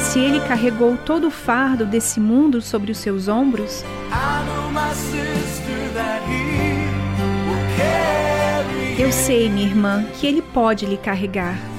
[0.00, 4.94] Se Ele carregou todo o fardo desse mundo sobre os seus ombros, I know my
[4.94, 6.86] sister that he
[7.46, 11.75] will carry eu sei, minha irmã, que Ele pode lhe carregar.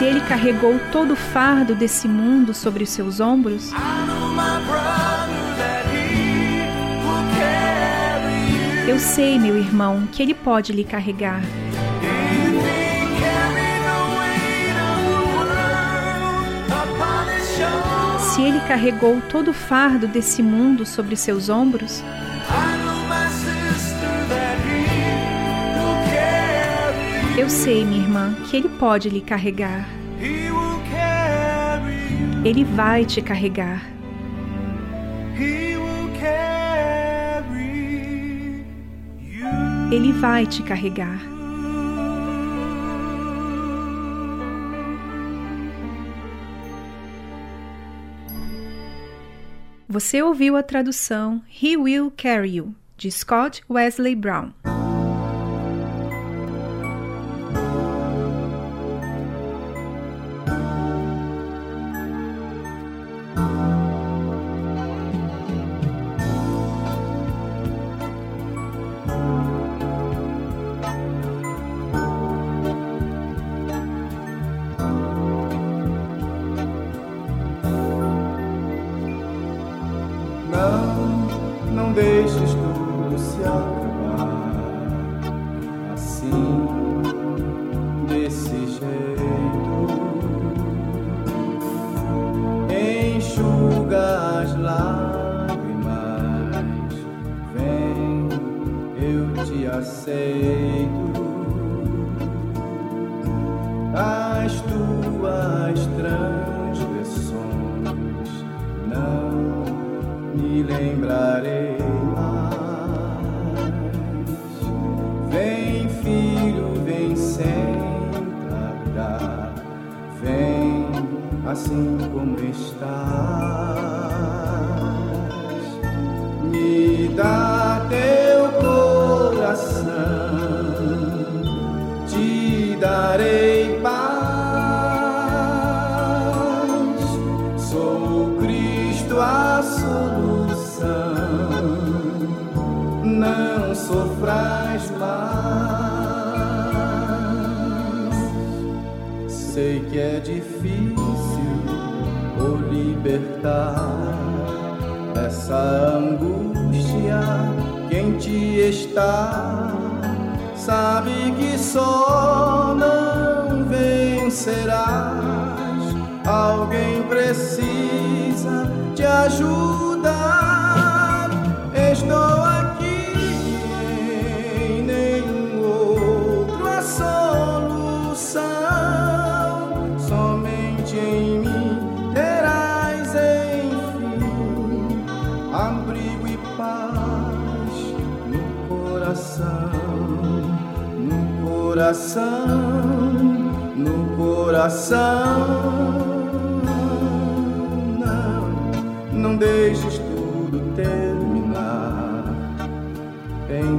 [0.00, 3.70] Se Ele carregou todo o fardo desse mundo sobre os seus ombros,
[8.88, 11.42] eu sei, meu irmão, que Ele pode lhe carregar.
[18.20, 22.02] Se Ele carregou todo o fardo desse mundo sobre seus ombros,
[27.40, 29.88] eu sei, minha irmã, que Ele pode lhe carregar.
[32.44, 33.82] Ele vai te carregar.
[39.90, 41.18] Ele vai te carregar.
[49.88, 54.52] Você ouviu a tradução He Will Carry You, de Scott Wesley Brown.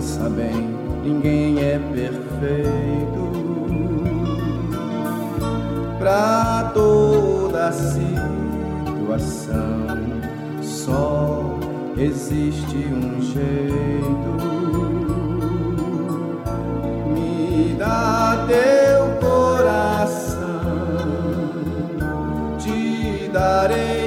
[0.02, 3.22] pensa bem, ninguém é perfeito.
[6.00, 8.02] Para toda situação,
[10.64, 11.60] só
[11.96, 14.32] existe um jeito.
[17.14, 20.42] Me dá teu coração,
[22.58, 24.01] te darei.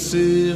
[0.00, 0.49] passer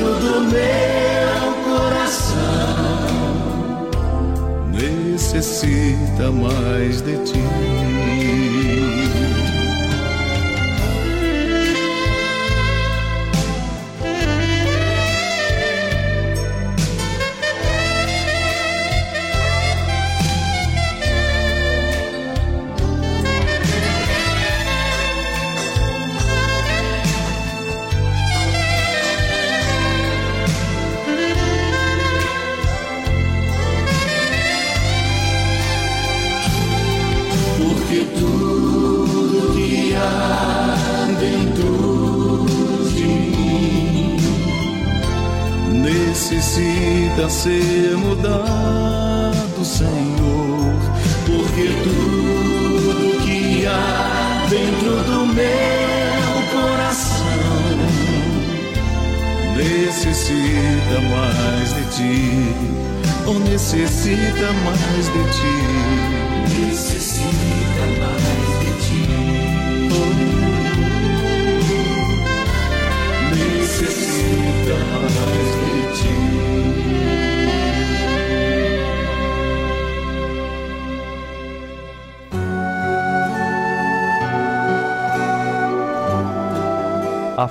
[0.00, 2.40] dentro do meu coração
[4.72, 8.79] necessita mais de ti.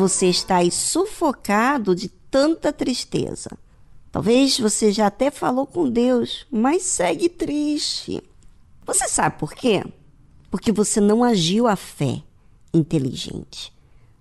[0.00, 3.50] Você está aí sufocado de tanta tristeza.
[4.10, 8.22] Talvez você já até falou com Deus, mas segue triste.
[8.86, 9.84] Você sabe por quê?
[10.50, 12.22] Porque você não agiu a fé
[12.72, 13.70] inteligente.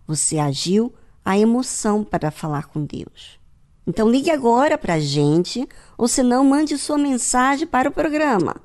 [0.06, 0.94] Você agiu
[1.24, 3.40] a emoção para falar com Deus.
[3.88, 5.66] Então ligue agora para a gente,
[5.98, 8.58] ou se não, mande sua mensagem para o programa.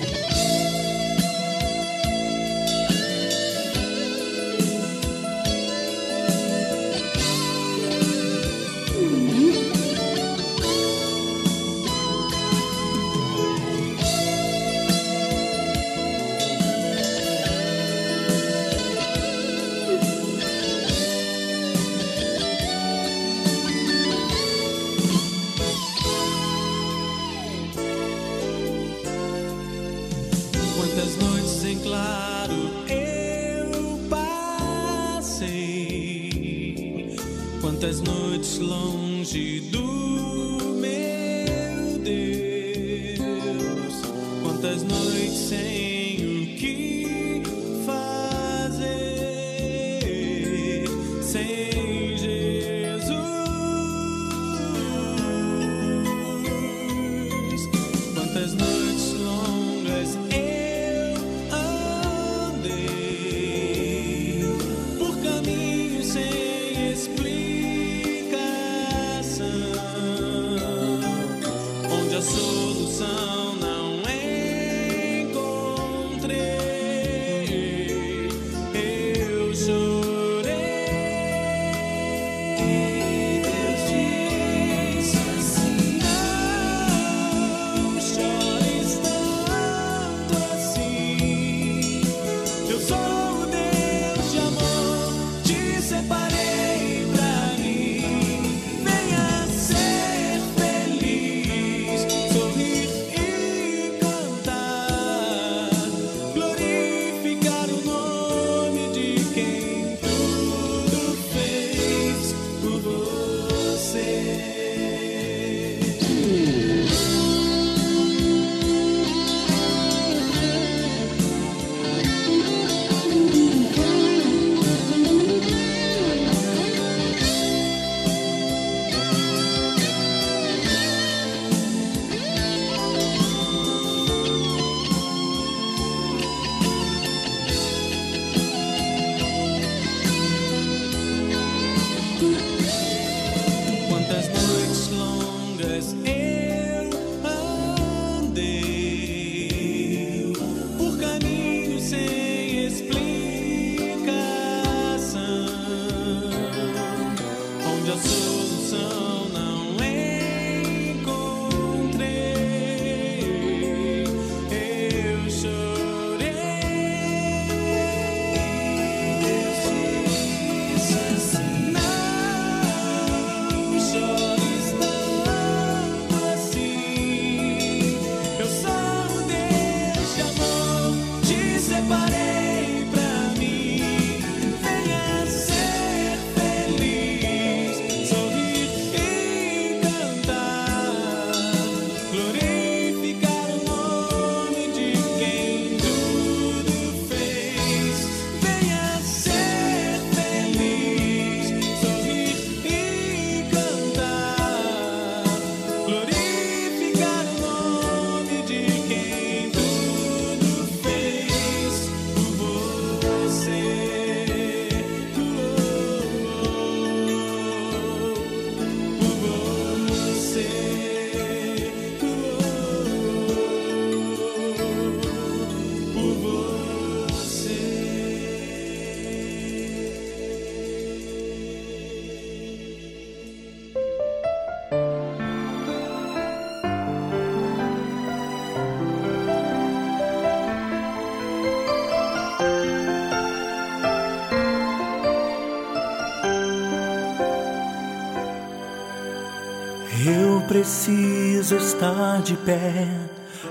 [250.65, 252.87] Preciso estar de pé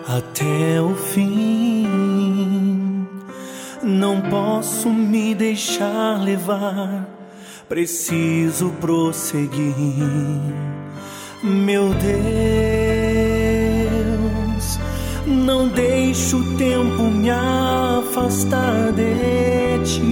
[0.09, 1.87] até o fim.
[3.81, 7.07] Não posso me deixar levar
[7.69, 9.75] preciso prosseguir.
[11.41, 12.11] Meu Deus,
[15.25, 20.03] não deixe o tempo me afastar de ti.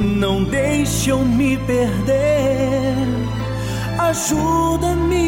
[0.00, 2.33] Não deixe eu me perder.
[4.10, 5.24] Ajuda-me.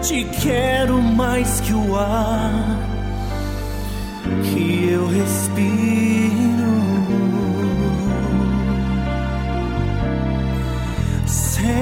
[0.00, 2.78] Te quero mais que o ar
[4.42, 5.64] que eu respiro.
[11.26, 11.74] Senhor,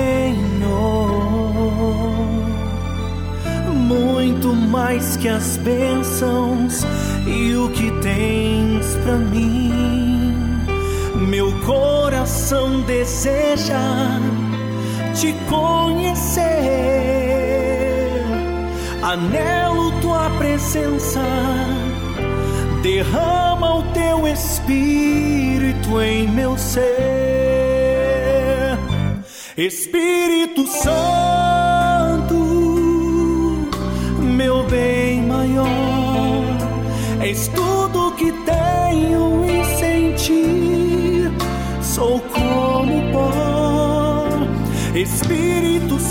[3.75, 6.85] muito mais que as bênçãos
[7.27, 10.02] e o que tens para mim.
[11.29, 13.79] Meu coração deseja
[15.15, 16.43] te conhecer,
[19.03, 21.23] anelo tua presença.
[22.83, 26.83] Derrama o teu espírito em meu ser.
[29.57, 32.35] Espírito Santo,
[34.19, 35.67] meu bem maior,
[37.21, 37.62] és tudo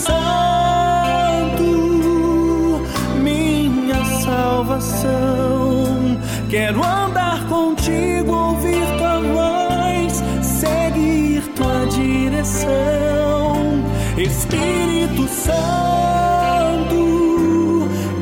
[0.02, 1.66] Santo,
[3.22, 5.12] minha salvação.
[6.50, 12.72] Quero andar contigo, ouvir tua voz, seguir tua direção.
[14.18, 16.96] Espírito Santo,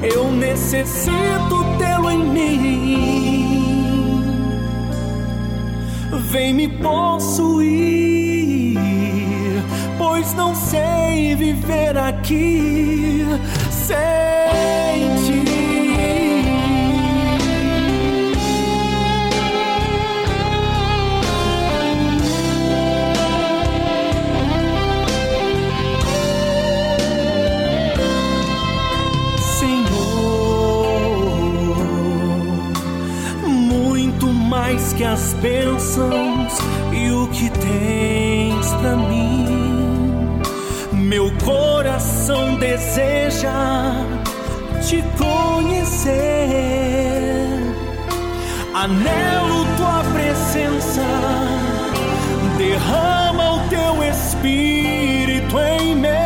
[0.03, 3.69] eu necessito tê-lo em mim.
[6.31, 7.97] Vem me possuir,
[9.97, 11.08] pois não sei
[11.69, 13.25] viver aqui
[13.69, 13.95] sem
[15.25, 15.49] ti.
[34.97, 36.53] que as bênçãos
[36.91, 39.28] e o que tens para mim.
[41.29, 43.51] Meu coração deseja
[44.81, 46.09] te conhecer.
[48.73, 51.05] Anelo tua presença,
[52.57, 56.18] derrama o teu espírito em meu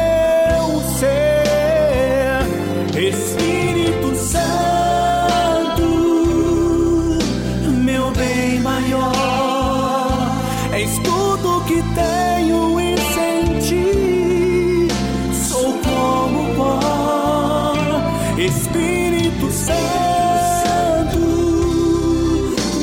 [18.46, 21.18] Espírito Santo,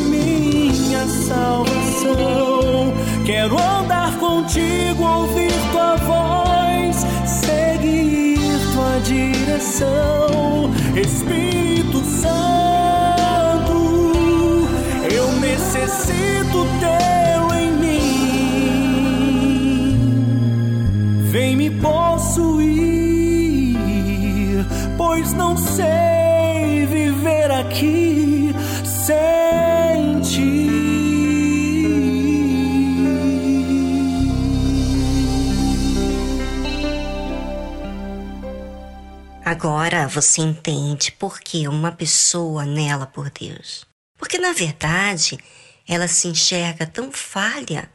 [0.09, 2.95] minha salvação.
[3.27, 8.39] Quero andar contigo, ouvir tua voz, seguir
[8.73, 12.70] tua direção, Espírito Santo.
[39.62, 43.85] Agora você entende por que uma pessoa nela por Deus.
[44.16, 45.39] Porque na verdade
[45.87, 47.93] ela se enxerga tão falha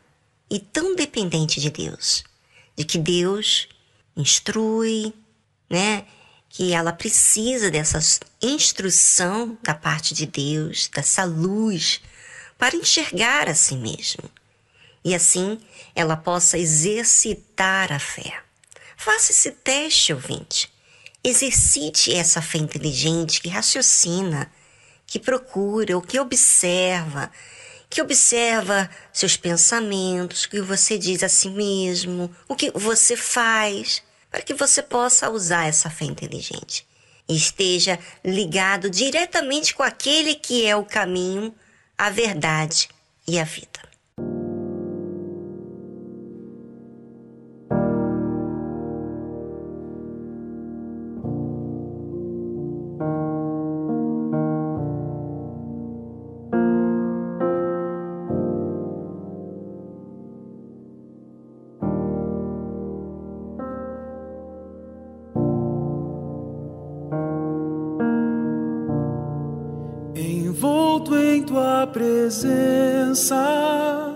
[0.47, 2.23] e tão dependente de Deus
[2.77, 3.67] de que Deus
[4.15, 5.11] instrui,
[5.67, 6.05] né?
[6.49, 7.99] Que ela precisa dessa
[8.43, 11.99] instrução da parte de Deus, dessa luz,
[12.59, 14.29] para enxergar a si mesma.
[15.03, 15.59] E assim
[15.95, 18.43] ela possa exercitar a fé.
[18.95, 20.74] Faça esse teste, ouvinte.
[21.27, 24.47] Exercite essa fé inteligente que raciocina,
[25.07, 27.31] que procura, o que observa,
[27.89, 34.03] que observa seus pensamentos, o que você diz a si mesmo, o que você faz,
[34.29, 36.87] para que você possa usar essa fé inteligente.
[37.27, 41.55] E esteja ligado diretamente com aquele que é o caminho,
[41.97, 42.87] a verdade
[43.27, 43.79] e a vida.
[73.15, 74.13] Presença.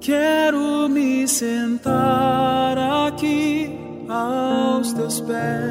[0.00, 3.76] Quero me sentar aqui
[4.08, 5.67] aos teus pés,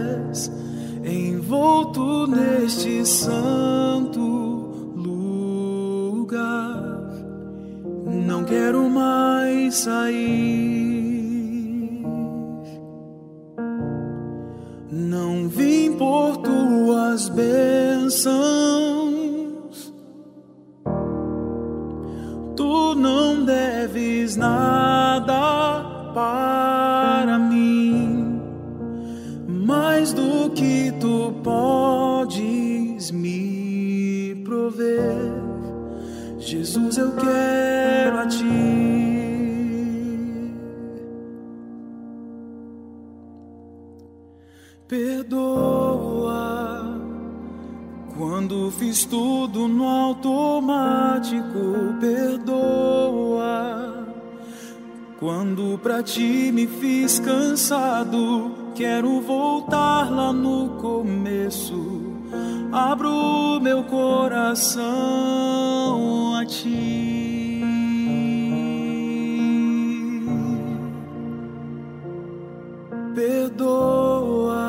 [55.98, 58.52] pra ti me fiz cansado.
[58.76, 62.14] Quero voltar lá no começo.
[62.72, 64.86] Abro meu coração
[66.36, 67.64] a ti.
[73.16, 74.68] Perdoa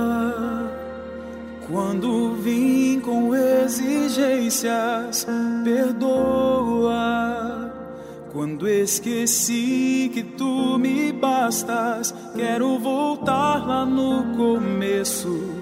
[1.70, 5.26] quando vim com exigências.
[5.62, 6.67] Perdoa
[8.38, 12.14] quando esqueci que tu me bastas.
[12.36, 15.56] Quero voltar lá no começo.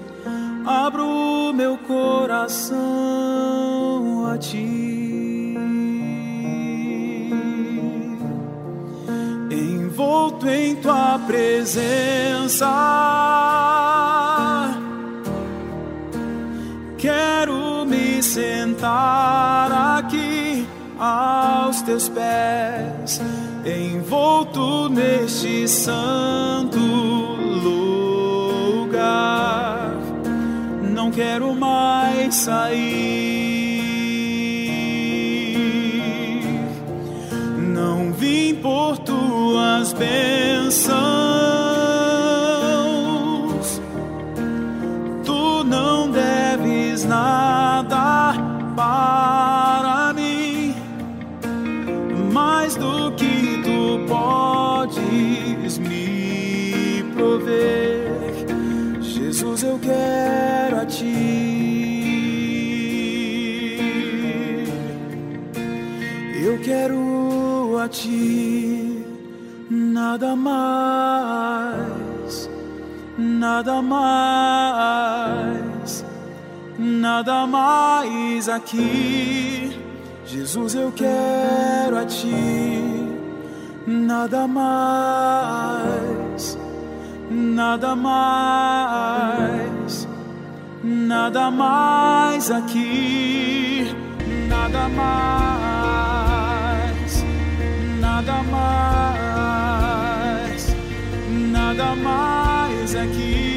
[0.63, 2.77] Abro meu coração
[4.31, 5.55] a ti.
[9.49, 12.67] envolto em tua presença.
[16.99, 20.06] Quero me sentar aqui
[20.99, 23.21] aos teus pés,
[23.65, 26.79] envolto neste santo
[28.77, 29.93] lugar.
[30.81, 33.17] Não quero mais sair.
[37.57, 41.16] Não vim por tuas bênçãos.
[70.17, 71.77] Nada mais,
[73.19, 75.13] nada mais,
[76.79, 79.79] nada mais aqui.
[80.25, 83.13] Jesus, eu quero a ti,
[83.85, 85.77] nada mais,
[87.29, 89.27] nada mais,
[90.83, 93.95] nada mais aqui,
[94.49, 95.13] nada mais,
[98.01, 99.26] nada mais,
[101.77, 103.56] nada mais aqui.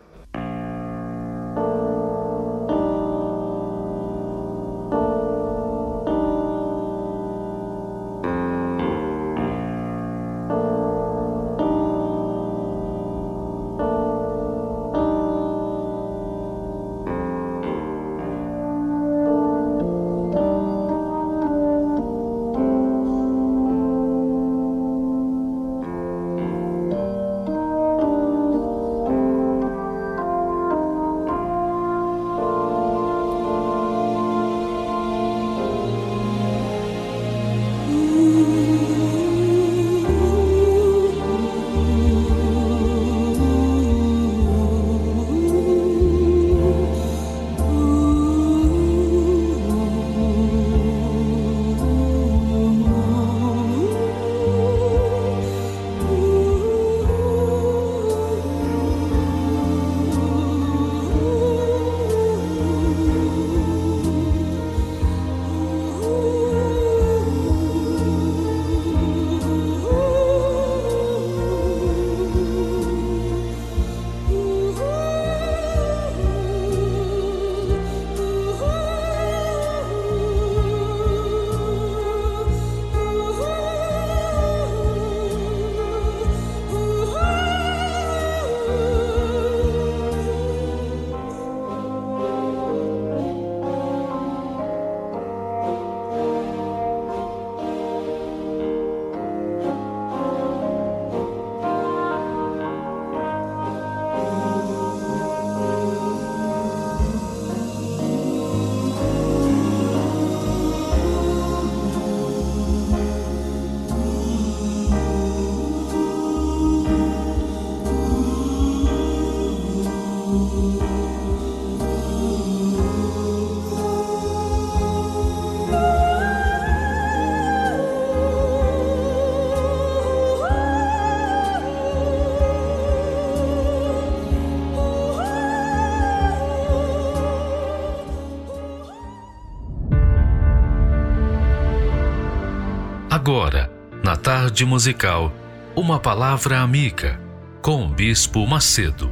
[144.61, 145.33] Tarde musical,
[145.75, 147.19] uma palavra amiga
[147.63, 149.11] com o Bispo Macedo.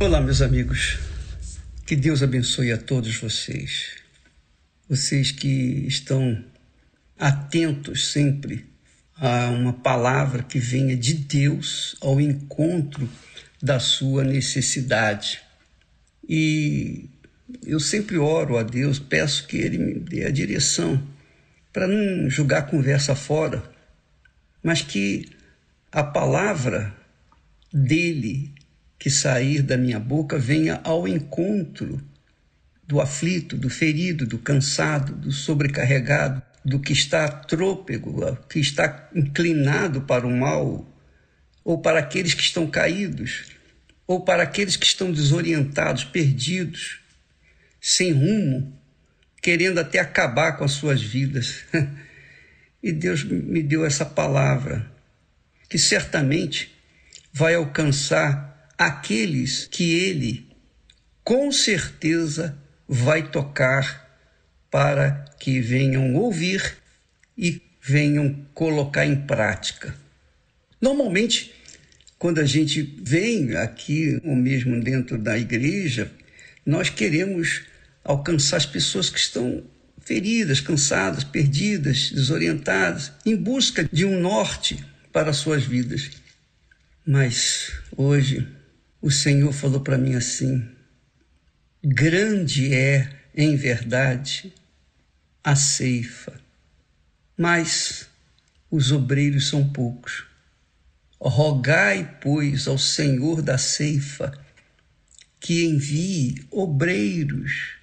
[0.00, 0.98] Olá, meus amigos.
[1.84, 3.90] Que Deus abençoe a todos vocês.
[4.88, 6.42] Vocês que estão
[7.18, 8.64] atentos sempre
[9.18, 13.06] a uma palavra que venha de Deus ao encontro
[13.62, 15.42] da sua necessidade.
[16.26, 17.09] E
[17.64, 21.02] eu sempre oro a Deus, peço que Ele me dê a direção
[21.72, 23.62] para não jogar conversa fora,
[24.62, 25.28] mas que
[25.92, 26.94] a palavra
[27.72, 28.52] dele
[28.98, 32.02] que sair da minha boca venha ao encontro
[32.86, 40.02] do aflito, do ferido, do cansado, do sobrecarregado, do que está trôpego, que está inclinado
[40.02, 40.86] para o mal,
[41.64, 43.44] ou para aqueles que estão caídos,
[44.06, 47.00] ou para aqueles que estão desorientados, perdidos
[47.80, 48.78] sem rumo,
[49.40, 51.64] querendo até acabar com as suas vidas.
[52.82, 54.90] e Deus me deu essa palavra,
[55.68, 56.74] que certamente
[57.32, 60.48] vai alcançar aqueles que Ele,
[61.22, 62.58] com certeza,
[62.88, 64.08] vai tocar
[64.70, 66.76] para que venham ouvir
[67.36, 69.94] e venham colocar em prática.
[70.80, 71.52] Normalmente,
[72.18, 76.10] quando a gente vem aqui, ou mesmo dentro da igreja,
[76.64, 77.62] nós queremos
[78.10, 79.62] alcançar as pessoas que estão
[80.00, 86.10] feridas, cansadas, perdidas, desorientadas, em busca de um norte para suas vidas.
[87.06, 88.46] Mas hoje
[89.00, 90.68] o Senhor falou para mim assim:
[91.82, 94.52] grande é, em verdade,
[95.42, 96.34] a ceifa,
[97.36, 98.08] mas
[98.70, 100.26] os obreiros são poucos.
[101.20, 104.32] Rogai, pois, ao Senhor da ceifa
[105.38, 107.79] que envie obreiros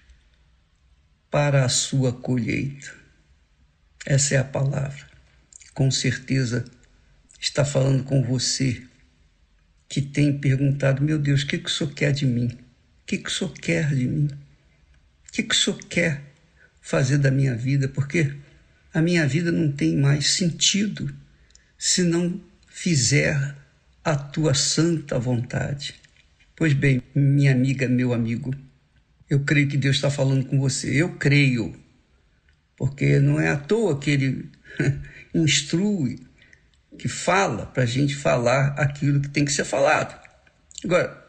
[1.30, 2.94] para a sua colheita.
[4.06, 5.06] Essa é a palavra.
[5.74, 6.66] Com certeza
[7.40, 8.84] está falando com você
[9.88, 12.48] que tem perguntado: meu Deus, o que, que o Senhor quer de mim?
[12.48, 14.30] O que, que o Senhor quer de mim?
[15.28, 16.22] O que, que o Senhor quer
[16.82, 17.88] fazer da minha vida?
[17.88, 18.34] Porque
[18.94, 21.14] a minha vida não tem mais sentido
[21.78, 23.56] se não fizer
[24.04, 25.96] a tua santa vontade.
[26.56, 28.56] Pois bem, minha amiga, meu amigo,
[29.30, 30.90] eu creio que Deus está falando com você.
[31.02, 31.76] Eu creio.
[32.78, 34.52] porque não é à toa que ele
[35.34, 36.20] instrui,
[36.98, 40.20] que fala para a gente falar aquilo que tem que ser falado.
[40.84, 41.26] Agora,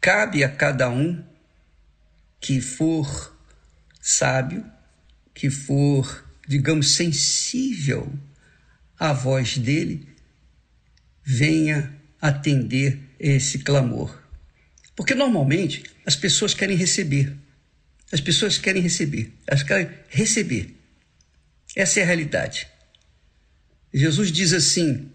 [0.00, 1.24] cabe a cada um
[2.40, 3.36] que for
[4.00, 4.64] sábio,
[5.34, 8.12] que for, digamos, sensível
[8.98, 10.08] à voz dele,
[11.22, 14.16] venha atender esse clamor.
[14.94, 17.36] Porque normalmente as pessoas querem receber.
[18.12, 19.32] As pessoas querem receber.
[19.44, 20.76] Elas querem receber.
[21.74, 22.68] Essa é a realidade.
[23.92, 25.10] Jesus diz assim,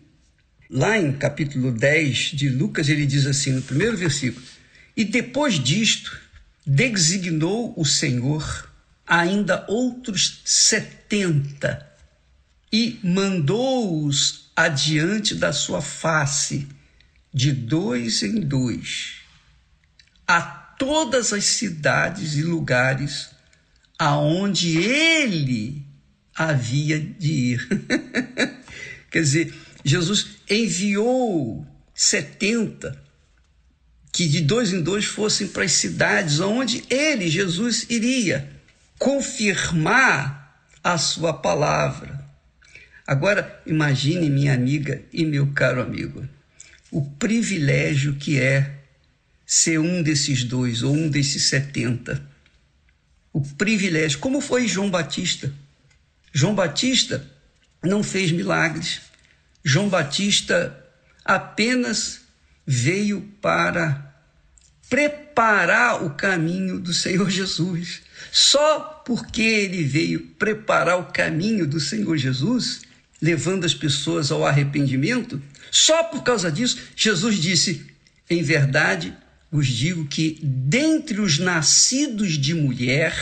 [0.69, 4.45] lá em capítulo 10 de Lucas, ele diz assim, no primeiro versículo:
[4.95, 6.19] E depois disto,
[6.65, 8.69] designou o Senhor
[9.07, 11.89] ainda outros setenta
[12.71, 16.67] e mandou-os adiante da sua face,
[17.33, 19.21] de dois em dois,
[20.27, 23.29] a todas as cidades e lugares
[23.99, 25.85] aonde ele
[26.35, 27.67] havia de ir.
[29.11, 29.53] Quer dizer,
[29.85, 31.63] Jesus enviou
[31.93, 32.99] 70
[34.11, 38.49] que de dois em dois fossem para as cidades onde ele, Jesus, iria
[38.97, 42.27] confirmar a sua palavra.
[43.05, 46.27] Agora, imagine, minha amiga e meu caro amigo,
[46.89, 48.80] o privilégio que é
[49.51, 52.25] ser um desses dois ou um desses setenta.
[53.33, 55.53] O privilégio, como foi João Batista.
[56.31, 57.29] João Batista
[57.83, 59.01] não fez milagres.
[59.61, 60.73] João Batista
[61.25, 62.21] apenas
[62.65, 64.15] veio para
[64.89, 68.03] preparar o caminho do Senhor Jesus.
[68.31, 72.83] Só porque ele veio preparar o caminho do Senhor Jesus,
[73.21, 77.85] levando as pessoas ao arrependimento, só por causa disso, Jesus disse:
[78.29, 79.13] Em verdade
[79.51, 83.13] vos digo que dentre os nascidos de mulher,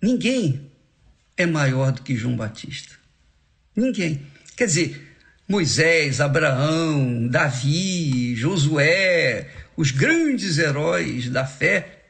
[0.00, 0.70] ninguém
[1.36, 2.94] é maior do que João Batista.
[3.74, 4.26] Ninguém.
[4.54, 5.16] Quer dizer,
[5.48, 12.04] Moisés, Abraão, Davi, Josué, os grandes heróis da fé,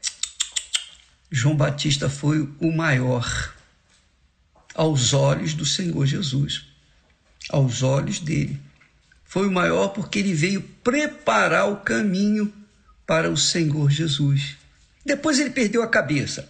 [1.31, 3.55] João Batista foi o maior
[4.75, 6.67] aos olhos do Senhor Jesus,
[7.49, 8.61] aos olhos dele.
[9.25, 12.53] Foi o maior porque ele veio preparar o caminho
[13.07, 14.57] para o Senhor Jesus.
[15.05, 16.49] Depois ele perdeu a cabeça.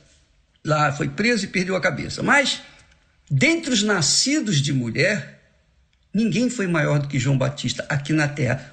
[0.64, 2.22] Lá foi preso e perdeu a cabeça.
[2.22, 2.62] Mas,
[3.31, 5.40] dentre os nascidos de mulher,
[6.12, 8.72] ninguém foi maior do que João Batista aqui na terra.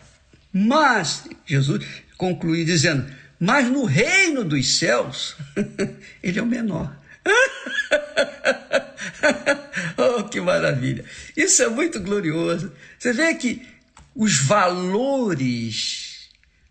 [0.53, 1.85] Mas, Jesus
[2.17, 5.35] conclui dizendo: Mas no reino dos céus,
[6.21, 6.95] ele é o menor.
[9.97, 11.03] oh, que maravilha!
[11.35, 12.71] Isso é muito glorioso.
[12.97, 13.67] Você vê que
[14.15, 16.10] os valores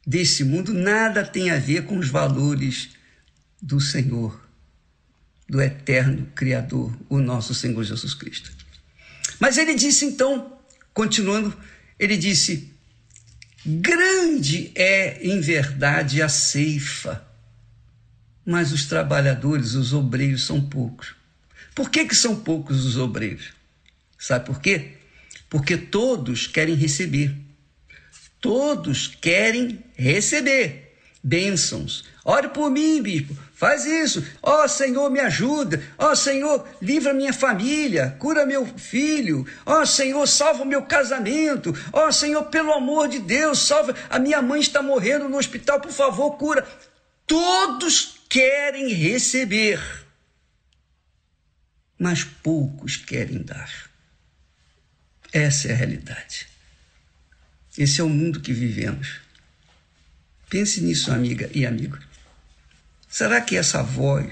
[0.07, 2.91] desse mundo nada tem a ver com os valores
[3.61, 4.41] do Senhor,
[5.49, 8.53] do eterno Criador, o nosso Senhor Jesus Cristo.
[9.39, 10.59] Mas ele disse então,
[10.93, 11.57] continuando,
[11.99, 12.73] ele disse:
[13.65, 17.27] Grande é, em verdade, a ceifa,
[18.45, 21.15] mas os trabalhadores, os obreiros, são poucos.
[21.75, 23.53] Por que, que são poucos os obreiros?
[24.19, 24.93] Sabe por quê?
[25.49, 27.35] Porque todos querem receber.
[28.41, 30.91] Todos querem receber
[31.23, 32.05] bênçãos.
[32.25, 33.37] Ore por mim, bispo.
[33.55, 34.27] Faz isso.
[34.43, 35.83] Ó oh, Senhor, me ajuda.
[35.99, 38.17] Ó oh, Senhor, livra minha família.
[38.19, 39.47] Cura meu filho.
[39.67, 41.75] Ó oh, Senhor, salva o meu casamento.
[41.93, 43.95] Ó oh, Senhor, pelo amor de Deus, salva.
[44.09, 45.81] A minha mãe está morrendo no hospital.
[45.81, 46.67] Por favor, cura.
[47.27, 49.81] Todos querem receber,
[51.99, 53.71] mas poucos querem dar.
[55.33, 56.50] Essa é a realidade.
[57.77, 59.21] Esse é o mundo que vivemos.
[60.49, 61.99] Pense nisso, amiga e amigo.
[63.09, 64.31] Será que essa voz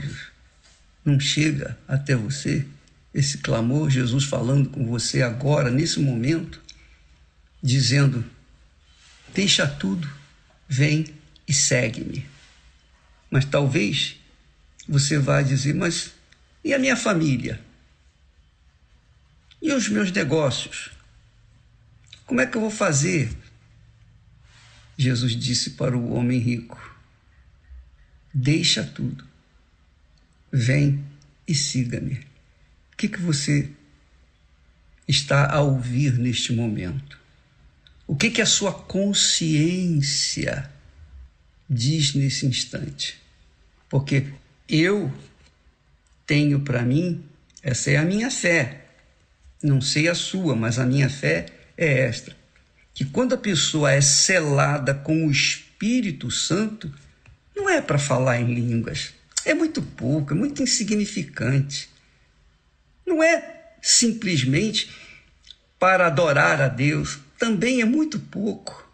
[1.05, 2.67] não chega até você?
[3.15, 6.61] Esse clamor, Jesus falando com você agora, nesse momento,
[7.63, 8.25] dizendo:
[9.35, 10.09] Deixa tudo,
[10.69, 11.07] vem
[11.47, 12.27] e segue-me.
[13.31, 14.17] Mas talvez
[14.89, 16.13] você vá dizer: Mas
[16.65, 17.61] e a minha família?
[19.61, 20.91] E os meus negócios?
[22.29, 23.35] Como é que eu vou fazer?
[24.99, 26.79] Jesus disse para o homem rico:
[28.35, 29.25] Deixa tudo,
[30.53, 31.03] vem
[31.47, 32.17] e siga-me.
[32.93, 33.71] O que, que você
[35.09, 37.19] está a ouvir neste momento?
[38.07, 40.71] O que, que a sua consciência
[41.69, 43.19] diz nesse instante?
[43.89, 44.35] Porque
[44.69, 45.11] eu
[46.27, 47.25] tenho para mim,
[47.63, 48.85] essa é a minha fé.
[49.63, 52.37] Não sei a sua, mas a minha fé é esta:
[52.93, 56.93] que quando a pessoa é selada com o Espírito Santo,
[57.55, 59.15] não é para falar em línguas.
[59.45, 61.89] É muito pouco, é muito insignificante.
[63.07, 64.91] Não é simplesmente
[65.79, 68.87] para adorar a Deus, também é muito pouco.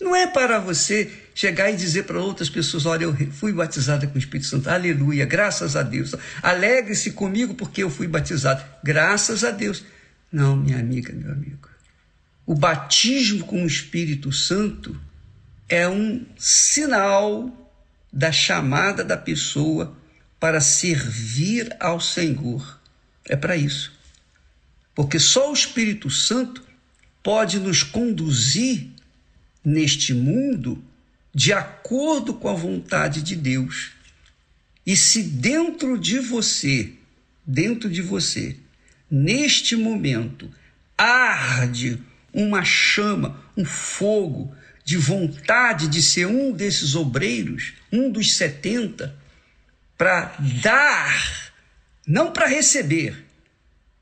[0.00, 4.16] Não é para você chegar e dizer para outras pessoas: olha, eu fui batizada com
[4.16, 6.14] o Espírito Santo, aleluia, graças a Deus.
[6.42, 9.84] Alegre-se comigo porque eu fui batizado, graças a Deus.
[10.32, 11.69] Não, minha amiga, meu amigo.
[12.50, 15.00] O batismo com o Espírito Santo
[15.68, 17.72] é um sinal
[18.12, 19.96] da chamada da pessoa
[20.40, 22.80] para servir ao Senhor.
[23.24, 23.92] É para isso.
[24.96, 26.64] Porque só o Espírito Santo
[27.22, 28.88] pode nos conduzir
[29.64, 30.82] neste mundo
[31.32, 33.92] de acordo com a vontade de Deus.
[34.84, 36.94] E se dentro de você,
[37.46, 38.56] dentro de você,
[39.08, 40.52] neste momento,
[40.98, 44.54] arde uma chama, um fogo
[44.84, 49.14] de vontade de ser um desses obreiros, um dos 70,
[49.96, 51.52] para dar,
[52.06, 53.26] não para receber.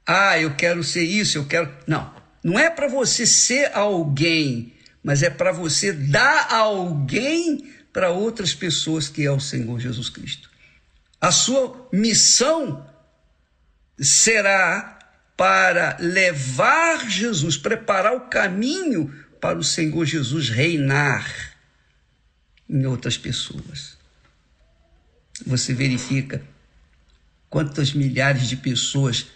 [0.07, 1.71] Ah, eu quero ser isso, eu quero.
[1.87, 4.73] Não, não é para você ser alguém
[5.03, 10.51] mas é para você dar alguém para outras pessoas que é o Senhor Jesus Cristo.
[11.21, 12.87] A sua missão
[13.99, 14.98] será
[15.39, 21.55] para levar Jesus, preparar o caminho para o Senhor Jesus reinar
[22.69, 23.97] em outras pessoas.
[25.47, 26.43] Você verifica
[27.49, 29.29] quantas milhares de pessoas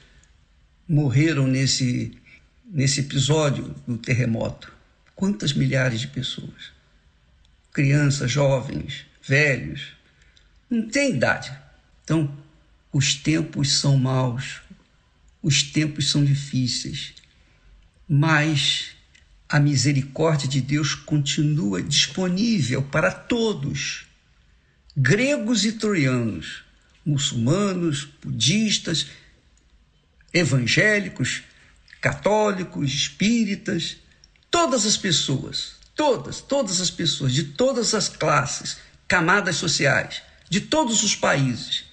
[0.89, 2.19] morreram nesse,
[2.67, 4.73] nesse episódio do terremoto.
[5.15, 6.73] Quantas milhares de pessoas?
[7.73, 9.93] Crianças, jovens, velhos,
[10.69, 11.57] não tem idade.
[12.03, 12.37] Então,
[12.93, 14.62] os tempos são maus,
[15.43, 17.15] os tempos são difíceis,
[18.09, 18.91] mas
[19.49, 24.07] a misericórdia de Deus continua disponível para todos,
[24.97, 26.63] gregos e troianos,
[27.05, 29.09] muçulmanos, budistas,
[30.33, 31.43] evangélicos,
[32.01, 33.97] católicos, espíritas,
[34.51, 41.03] todas as pessoas, todas, todas as pessoas, de todas as classes, camadas sociais, de todos
[41.03, 41.85] os países.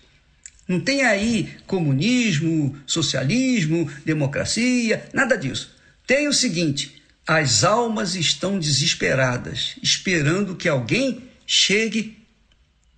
[0.69, 5.75] Não tem aí comunismo, socialismo, democracia, nada disso.
[6.05, 12.19] Tem o seguinte: as almas estão desesperadas, esperando que alguém chegue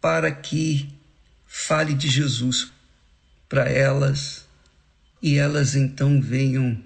[0.01, 0.89] para que
[1.47, 2.69] fale de Jesus
[3.47, 4.45] para elas
[5.21, 6.77] e elas então venham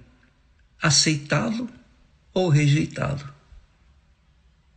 [0.80, 1.68] aceitá-lo
[2.32, 3.34] ou rejeitá-lo.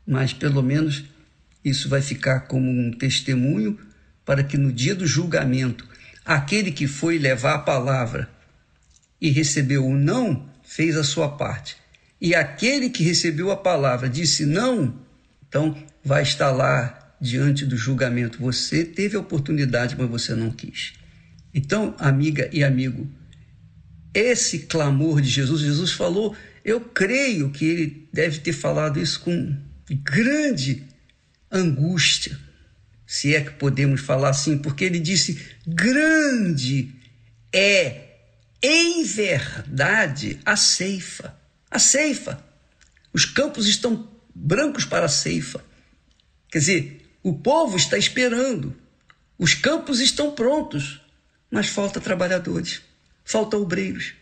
[0.07, 1.05] Mas pelo menos
[1.63, 3.79] isso vai ficar como um testemunho
[4.25, 5.89] para que no dia do julgamento,
[6.29, 8.29] aquele que foi levar a palavra
[9.19, 11.79] e recebeu o não, fez a sua parte.
[12.21, 14.95] E aquele que recebeu a palavra disse não,
[15.49, 15.75] então
[16.05, 18.39] vai estar lá diante do julgamento.
[18.43, 20.93] Você teve a oportunidade, mas você não quis.
[21.55, 23.09] Então, amiga e amigo,
[24.13, 29.57] esse clamor de Jesus, Jesus falou eu creio que ele deve ter falado isso com
[29.91, 30.83] grande
[31.51, 32.39] angústia,
[33.09, 36.95] se é que podemos falar assim, porque ele disse: grande
[37.51, 38.03] é,
[38.63, 41.35] em verdade, a ceifa.
[41.71, 42.45] A ceifa.
[43.11, 45.65] Os campos estão brancos para a ceifa.
[46.51, 48.77] Quer dizer, o povo está esperando,
[49.39, 51.01] os campos estão prontos,
[51.51, 52.83] mas falta trabalhadores,
[53.25, 54.13] falta obreiros.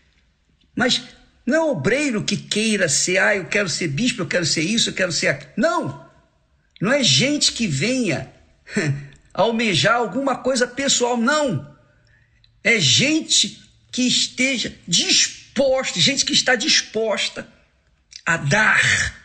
[0.76, 1.02] Mas
[1.44, 4.90] não é obreiro que queira ser, ah, eu quero ser bispo, eu quero ser isso,
[4.90, 5.52] eu quero ser aquilo.
[5.56, 6.06] Não!
[6.80, 8.35] Não é gente que venha
[9.32, 11.76] almejar alguma coisa pessoal, não.
[12.62, 13.62] É gente
[13.92, 17.48] que esteja disposta, gente que está disposta
[18.24, 19.22] a dar,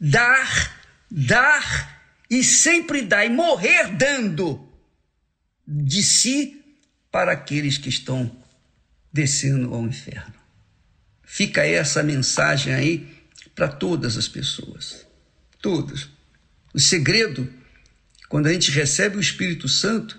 [0.00, 0.80] dar,
[1.10, 4.68] dar e sempre dar e morrer dando
[5.66, 6.62] de si
[7.10, 8.30] para aqueles que estão
[9.12, 10.34] descendo ao inferno.
[11.22, 13.14] Fica essa mensagem aí
[13.54, 15.06] para todas as pessoas.
[15.60, 16.08] Todas.
[16.72, 17.52] O segredo,
[18.34, 20.18] quando a gente recebe o Espírito Santo,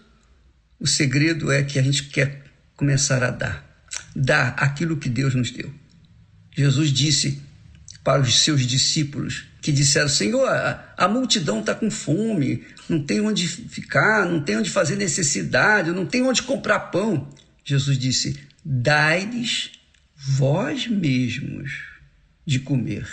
[0.79, 3.85] o segredo é que a gente quer começar a dar.
[4.15, 5.69] Dar aquilo que Deus nos deu.
[6.55, 7.41] Jesus disse
[8.05, 13.45] para os seus discípulos que disseram: Senhor, a, multidão está com fome, não tem onde
[13.45, 17.29] ficar, não tem onde fazer necessidade, não tem onde comprar pão.
[17.65, 19.71] Jesus disse: Dai-lhes
[20.15, 21.83] vós mesmos
[22.45, 23.05] de comer.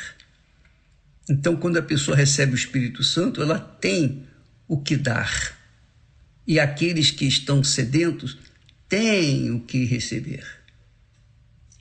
[1.28, 4.30] Então, quando a pessoa recebe o Espírito Santo, ela tem
[4.72, 5.54] o que dar.
[6.46, 8.38] E aqueles que estão sedentos
[8.88, 10.46] têm o que receber.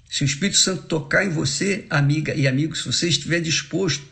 [0.10, 4.06] Se o Espírito Santo tocar em você, amiga e amigo, se você estiver disposto,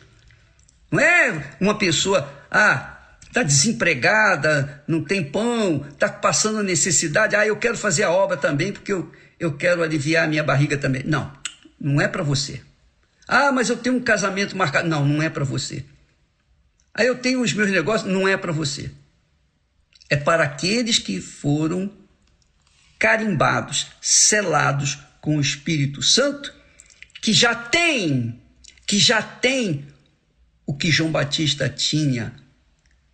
[0.90, 7.58] não é uma pessoa, ah, está desempregada, não tem pão, está passando necessidade, ah, eu
[7.58, 11.02] quero fazer a obra também porque eu, eu quero aliviar a minha barriga também.
[11.04, 11.30] Não,
[11.78, 12.62] não é para você.
[13.28, 14.88] Ah, mas eu tenho um casamento marcado.
[14.88, 15.84] Não, não é para você.
[17.00, 18.12] Aí eu tenho os meus negócios.
[18.12, 18.90] Não é para você.
[20.10, 21.90] É para aqueles que foram
[22.98, 26.52] carimbados, selados com o Espírito Santo,
[27.22, 28.38] que já tem,
[28.86, 29.86] que já tem
[30.66, 32.34] o que João Batista tinha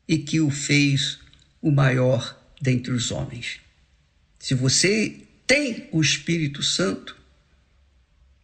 [0.08, 1.20] e que o fez
[1.62, 3.60] o maior dentre os homens.
[4.40, 7.16] Se você tem o Espírito Santo,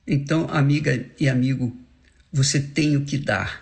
[0.07, 1.77] então, amiga e amigo,
[2.33, 3.62] você tem o que dar.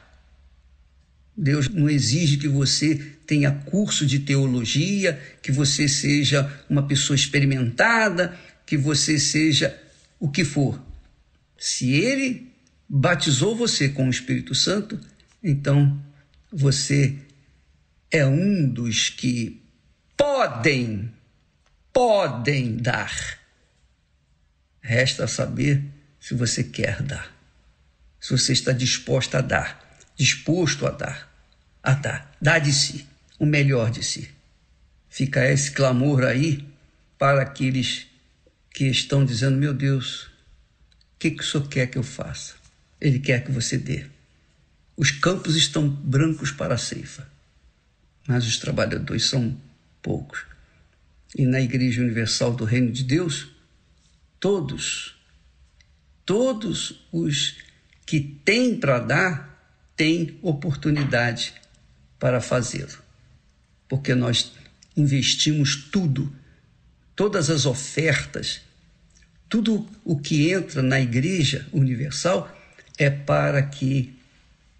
[1.42, 2.96] Deus não exige que você
[3.26, 9.74] tenha curso de teologia, que você seja uma pessoa experimentada, que você seja
[10.18, 10.78] o que for.
[11.56, 12.52] Se Ele
[12.86, 15.00] batizou você com o Espírito Santo,
[15.42, 15.98] então
[16.52, 17.16] você
[18.10, 19.62] é um dos que
[20.18, 21.10] podem,
[21.90, 23.38] podem dar.
[24.82, 25.82] Resta saber
[26.20, 27.34] se você quer dar,
[28.20, 31.29] se você está disposto a dar, disposto a dar,
[31.82, 33.06] a dar, dá de si,
[33.38, 34.30] o melhor de si.
[35.08, 36.64] Fica esse clamor aí
[37.18, 38.06] para aqueles
[38.70, 42.54] que estão dizendo: Meu Deus, o que, que o Senhor quer que eu faça?
[43.00, 44.06] Ele quer que você dê.
[44.96, 47.26] Os campos estão brancos para a ceifa,
[48.26, 49.58] mas os trabalhadores são
[50.02, 50.44] poucos.
[51.36, 53.48] E na Igreja Universal do Reino de Deus,
[54.38, 55.16] todos,
[56.24, 57.56] todos os
[58.04, 59.50] que têm para dar,
[59.96, 61.59] têm oportunidade
[62.20, 62.98] para fazê-lo.
[63.88, 64.52] Porque nós
[64.96, 66.32] investimos tudo,
[67.16, 68.60] todas as ofertas,
[69.48, 72.54] tudo o que entra na Igreja Universal
[72.96, 74.16] é para que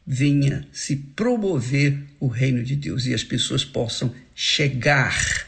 [0.06, 5.46] venha se promover o reino de Deus e as pessoas possam chegar,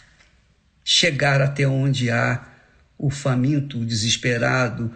[0.85, 2.49] chegar até onde há
[2.97, 4.95] o faminto, o desesperado,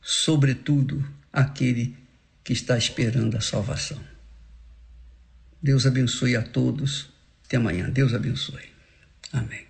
[0.00, 1.96] sobretudo aquele
[2.44, 4.15] que está esperando a salvação.
[5.62, 7.08] Deus abençoe a todos.
[7.46, 7.88] Até amanhã.
[7.90, 8.64] Deus abençoe.
[9.32, 9.66] Amém.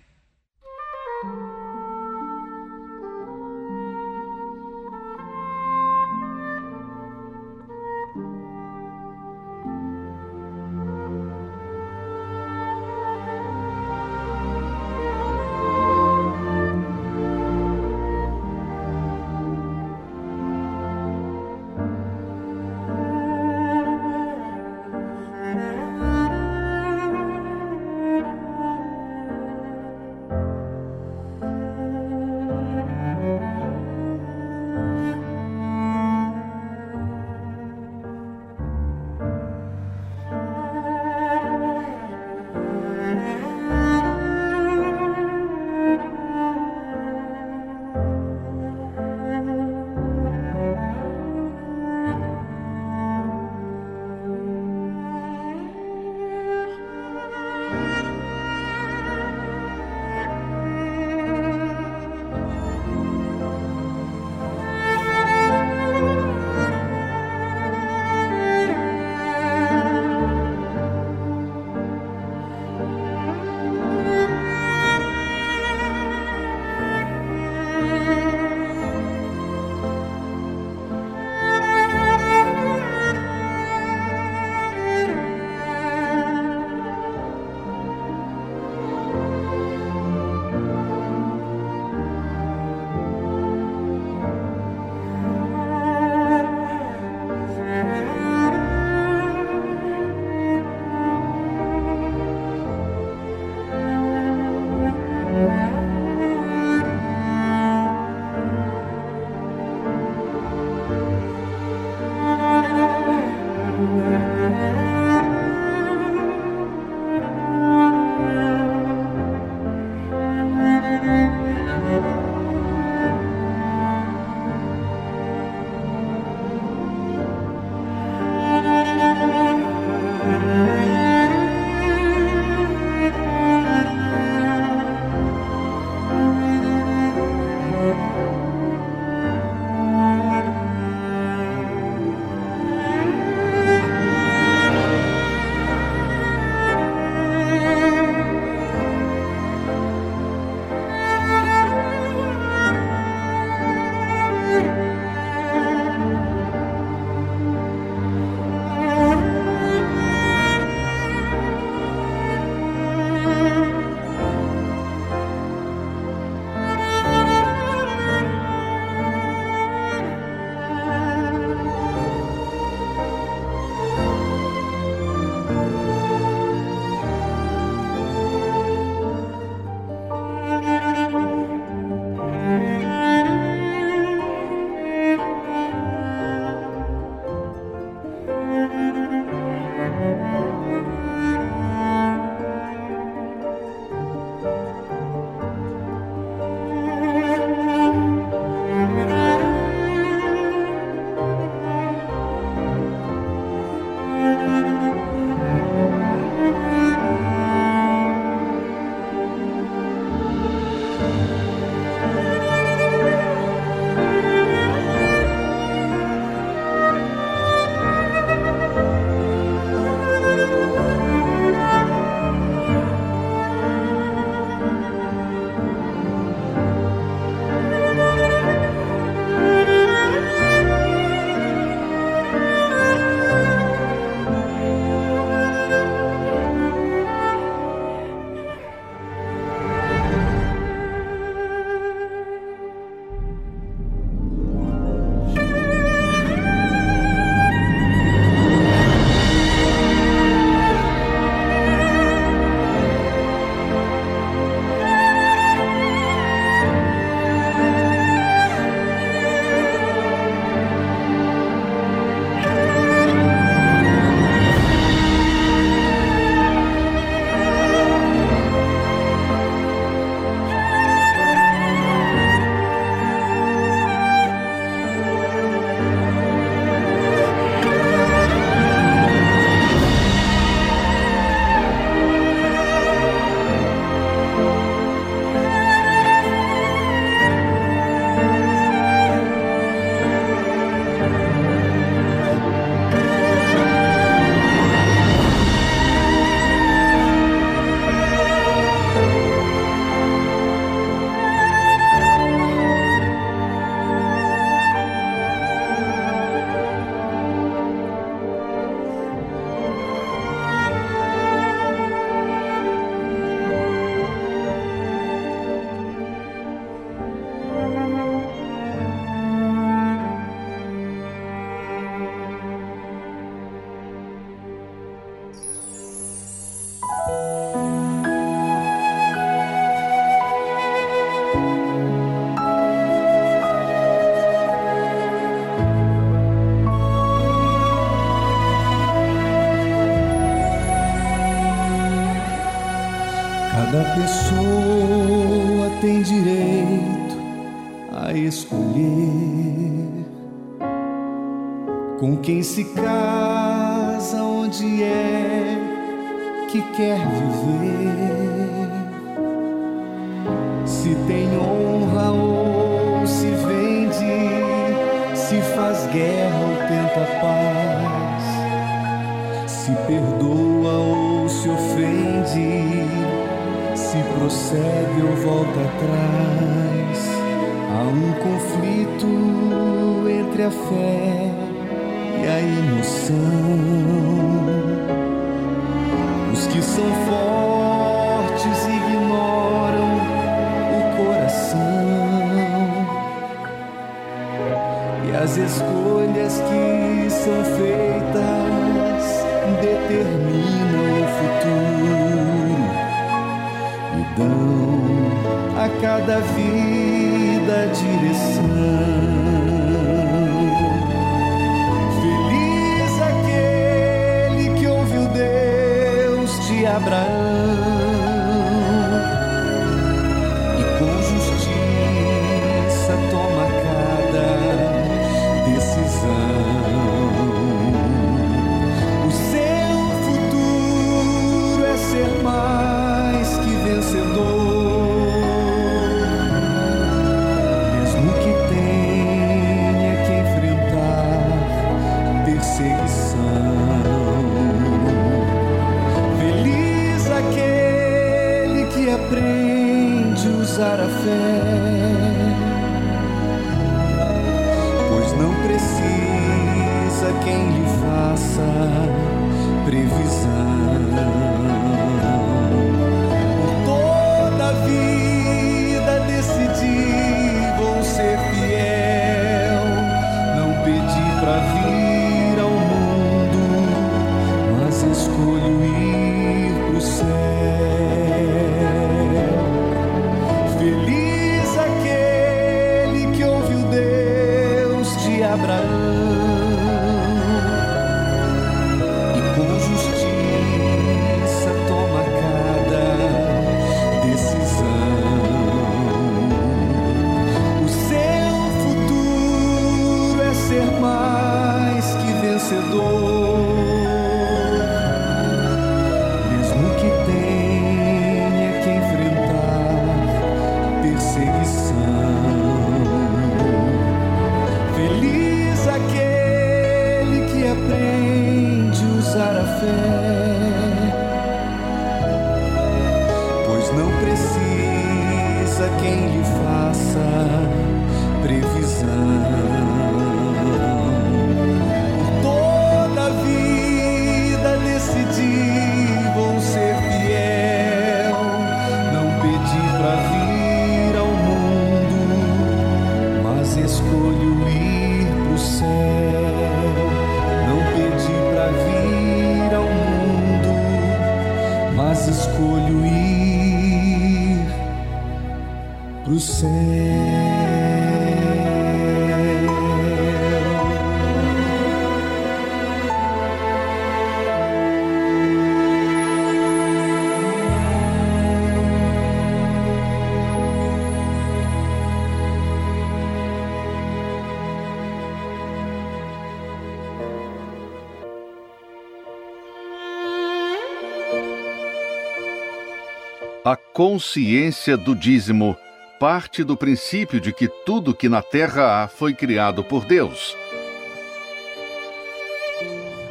[583.77, 585.55] Consciência do dízimo
[585.99, 590.35] parte do princípio de que tudo que na terra há foi criado por Deus.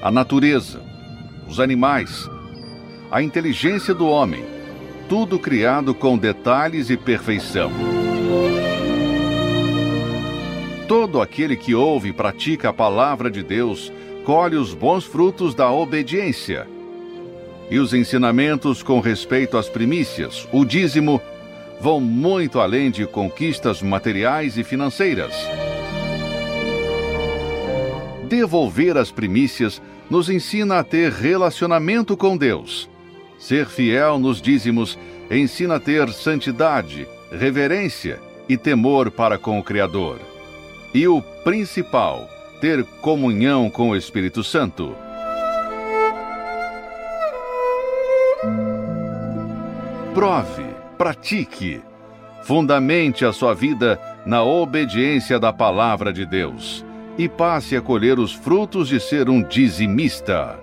[0.02, 0.82] A natureza,
[1.46, 2.28] os animais,
[3.12, 4.44] a inteligência do homem,
[5.08, 7.70] tudo criado com detalhes e perfeição.
[10.88, 13.92] Todo aquele que ouve e pratica a palavra de Deus
[14.24, 16.66] colhe os bons frutos da obediência
[17.70, 21.20] e os ensinamentos com respeito às primícias, o dízimo,
[21.80, 25.34] vão muito além de conquistas materiais e financeiras.
[28.28, 29.80] Devolver as primícias
[30.10, 32.88] nos ensina a ter relacionamento com Deus.
[33.38, 34.98] Ser fiel nos dízimos
[35.30, 40.18] ensina a ter santidade, reverência e temor para com o Criador.
[40.94, 42.28] E o principal,
[42.60, 44.96] ter comunhão com o Espírito Santo.
[50.16, 50.64] Prove,
[50.96, 51.82] pratique,
[52.42, 56.82] fundamente a sua vida na obediência da palavra de Deus
[57.18, 60.58] e passe a colher os frutos de ser um dizimista.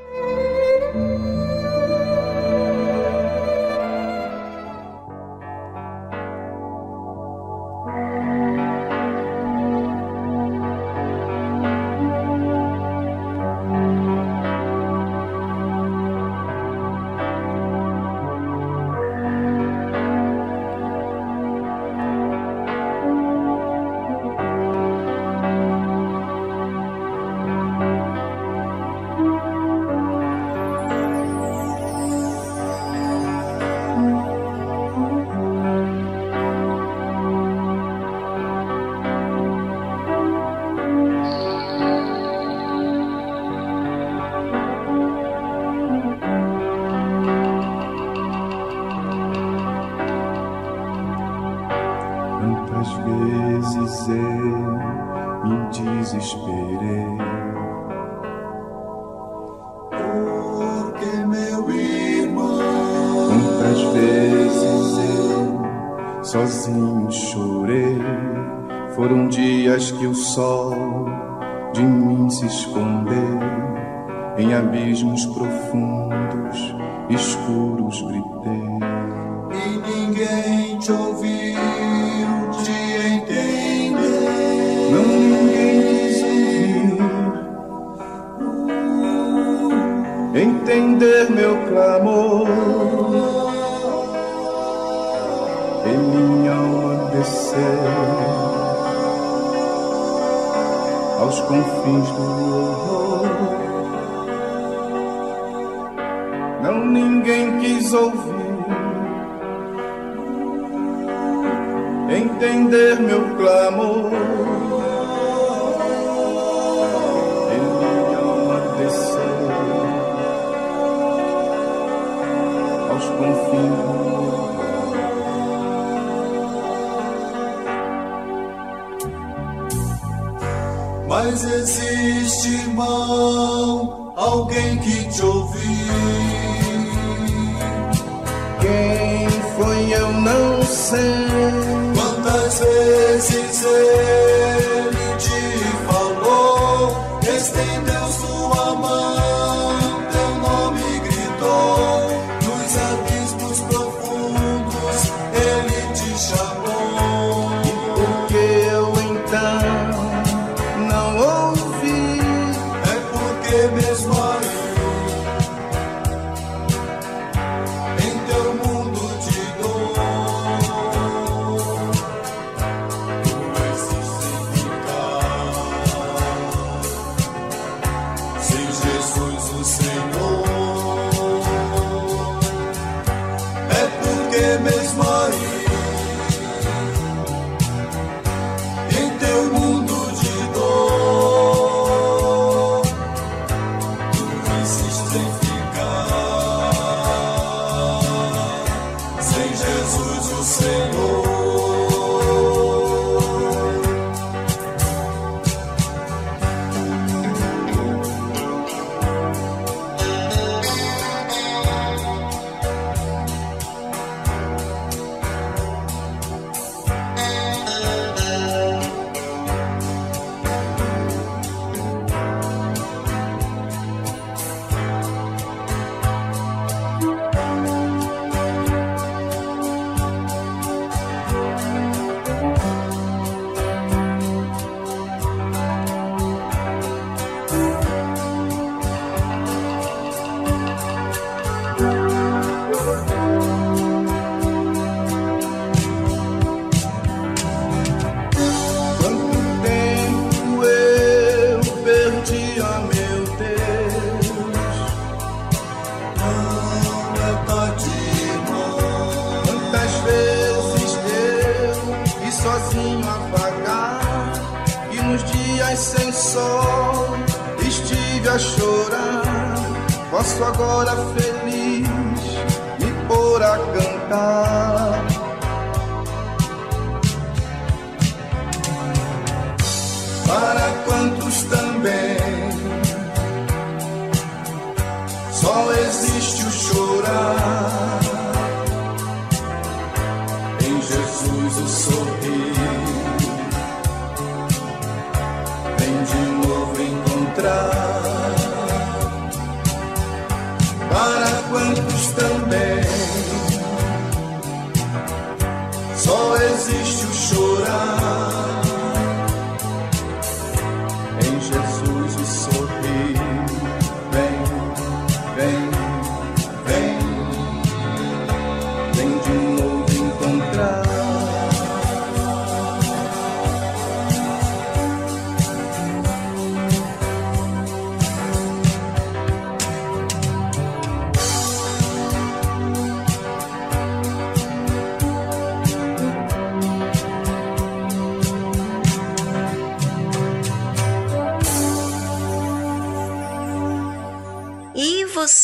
[156.15, 156.42] Só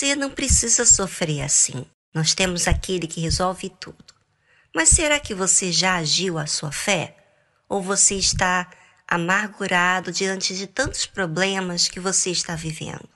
[0.10, 1.86] você não precisa sofrer assim.
[2.12, 4.12] Nós temos aquele que resolve tudo.
[4.74, 7.16] Mas será que você já agiu a sua fé?
[7.68, 8.68] Ou você está
[9.08, 13.08] amargurado diante de tantos problemas que você está vivendo?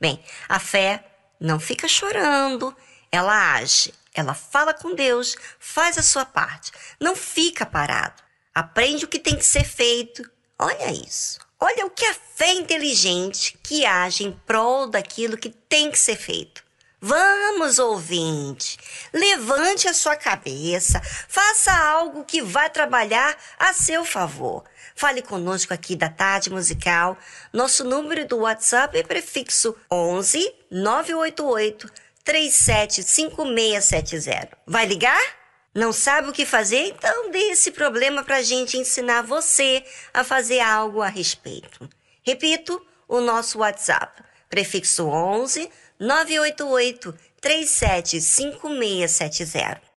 [0.00, 1.04] Bem, a fé
[1.38, 2.76] não fica chorando,
[3.12, 8.20] ela age, ela fala com Deus, faz a sua parte, não fica parado.
[8.52, 10.28] Aprende o que tem que ser feito.
[10.58, 11.38] Olha isso.
[11.60, 16.14] Olha o que a fé inteligente que age em prol daquilo que tem que ser
[16.14, 16.62] feito.
[17.00, 18.76] Vamos, ouvinte,
[19.12, 24.64] levante a sua cabeça, faça algo que vai trabalhar a seu favor.
[24.96, 27.16] Fale conosco aqui da Tarde Musical.
[27.52, 31.88] Nosso número do WhatsApp é prefixo 11 988
[32.24, 34.58] 375670.
[34.66, 35.37] Vai ligar?
[35.78, 36.88] Não sabe o que fazer?
[36.88, 41.88] Então dê esse problema para a gente ensinar você a fazer algo a respeito.
[42.20, 49.87] Repito, o nosso WhatsApp, prefixo 11 988 375670.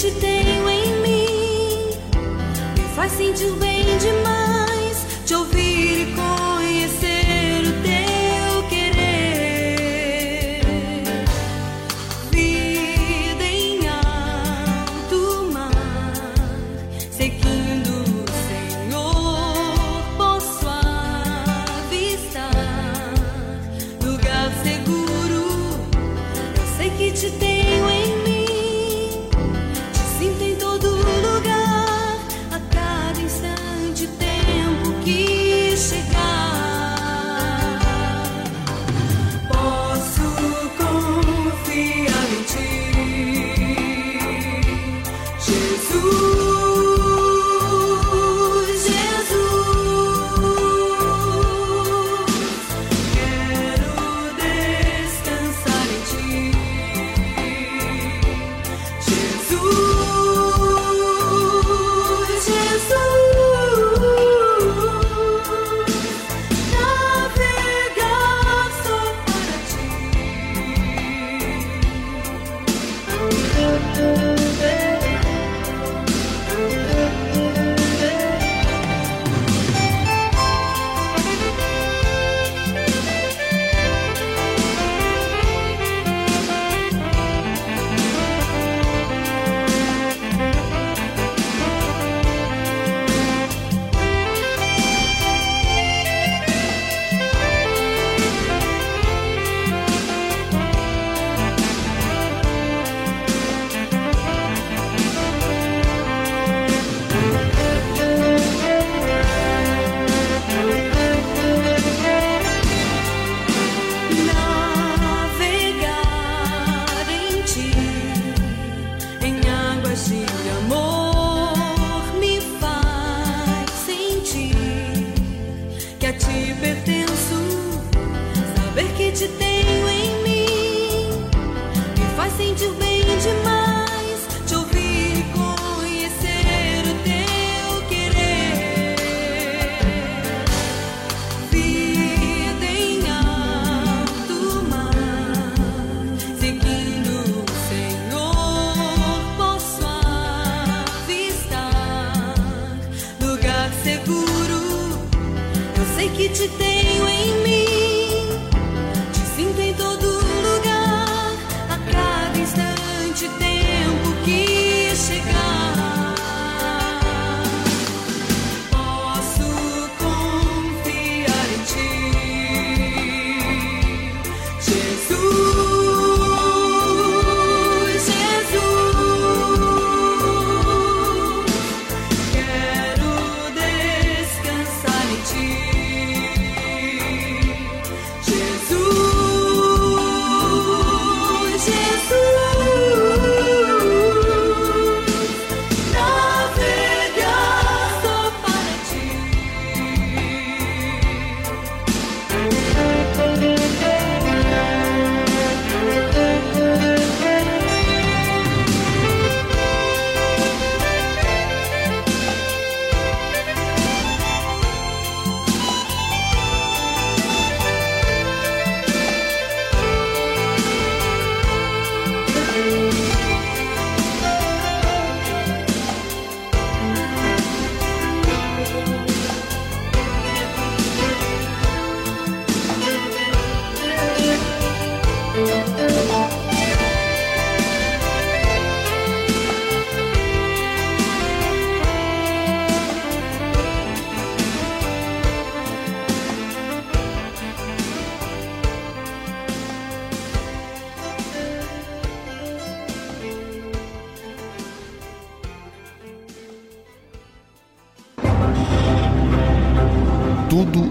[0.00, 1.90] Te tenho em mim,
[2.74, 5.99] me faz sentir bem demais, te ouvir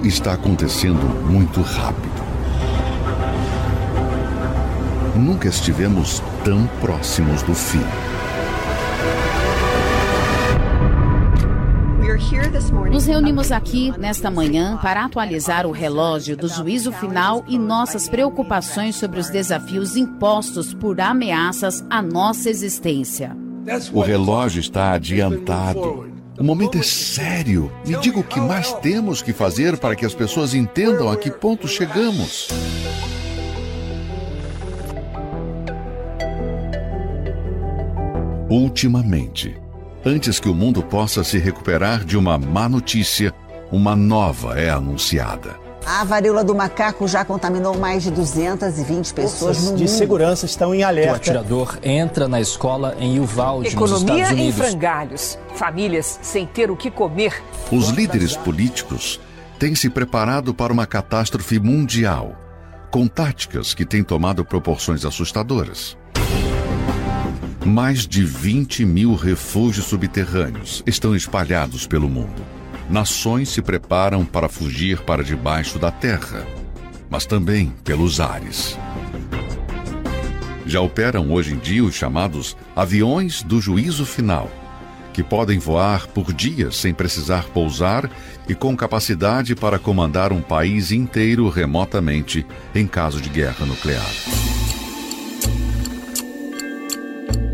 [0.10, 2.10] está acontecendo muito rápido.
[5.15, 7.84] Nunca estivemos tão próximos do fim.
[12.91, 18.95] Nos reunimos aqui nesta manhã para atualizar o relógio do juízo final e nossas preocupações
[18.95, 23.38] sobre os desafios impostos por ameaças à nossa existência.
[23.94, 26.09] O relógio está adiantado.
[26.40, 27.69] O momento é sério.
[27.85, 31.30] Me diga o que mais temos que fazer para que as pessoas entendam a que
[31.30, 32.48] ponto chegamos.
[38.50, 39.58] Ultimamente,
[40.06, 43.34] antes que o mundo possa se recuperar de uma má notícia,
[43.69, 45.68] uma nova é anunciada.
[45.92, 49.98] A varíola do macaco já contaminou mais de 220 pessoas Forças no de mundo.
[49.98, 51.16] segurança estão em O alerta.
[51.16, 54.56] atirador entra na escola em Uvalde, nos Economia Estados em Unidos.
[54.68, 55.40] frangalhos.
[55.56, 57.42] Famílias sem ter o que comer.
[57.72, 59.19] Os líderes políticos
[59.58, 62.35] têm se preparado para uma catástrofe mundial,
[62.92, 65.98] com táticas que têm tomado proporções assustadoras.
[67.66, 72.58] Mais de 20 mil refúgios subterrâneos estão espalhados pelo mundo.
[72.90, 76.43] Nações se preparam para fugir para debaixo da terra,
[77.08, 78.76] mas também pelos ares.
[80.66, 84.50] Já operam hoje em dia os chamados aviões do juízo final,
[85.14, 88.09] que podem voar por dias sem precisar pousar
[88.48, 92.43] e com capacidade para comandar um país inteiro remotamente
[92.74, 94.09] em caso de guerra nuclear.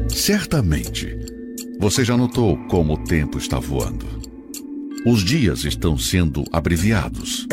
[0.10, 1.14] Certamente,
[1.78, 4.25] você já notou como o tempo está voando.
[5.06, 7.46] Os dias estão sendo abreviados.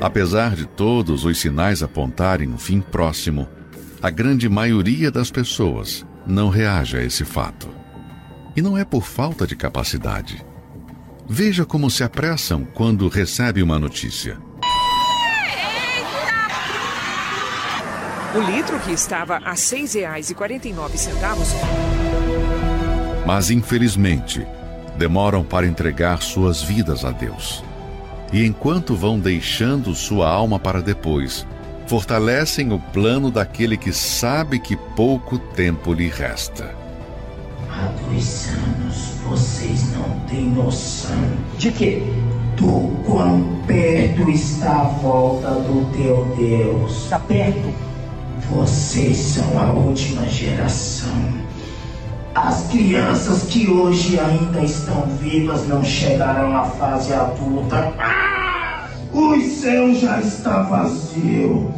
[0.00, 3.48] Apesar de todos os sinais apontarem um fim próximo,
[4.02, 7.68] a grande maioria das pessoas não reage a esse fato.
[8.56, 10.44] E não é por falta de capacidade.
[11.28, 14.36] Veja como se apressam quando recebe uma notícia.
[18.34, 22.31] O litro que estava a R$ 6,49
[23.26, 24.46] Mas infelizmente,
[24.96, 27.62] demoram para entregar suas vidas a Deus.
[28.32, 31.46] E enquanto vão deixando sua alma para depois,
[31.86, 36.74] fortalecem o plano daquele que sabe que pouco tempo lhe resta.
[37.70, 41.16] Há dois anos vocês não têm noção.
[41.58, 42.02] De quê?
[42.56, 47.04] Do quão perto está a volta do teu Deus.
[47.04, 47.72] Está perto?
[48.50, 51.41] Vocês são a última geração.
[52.34, 57.92] As crianças que hoje ainda estão vivas não chegaram à fase adulta.
[57.98, 58.88] Ah!
[59.12, 61.74] O céu já está vazio.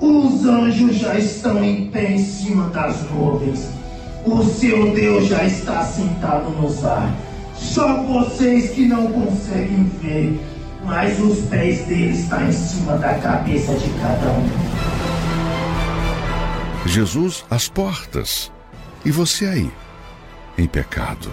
[0.00, 3.68] Os anjos já estão em pé em cima das nuvens.
[4.26, 7.08] O seu Deus já está sentado nos ar.
[7.54, 10.40] Só vocês que não conseguem ver,
[10.84, 14.48] mas os pés dele estão em cima da cabeça de cada um.
[16.86, 18.50] Jesus às portas.
[19.04, 19.70] E você aí,
[20.56, 21.32] em pecado,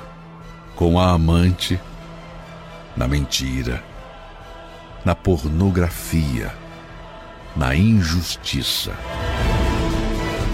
[0.75, 1.80] com a amante,
[2.95, 3.83] na mentira,
[5.03, 6.53] na pornografia,
[7.56, 8.91] na injustiça.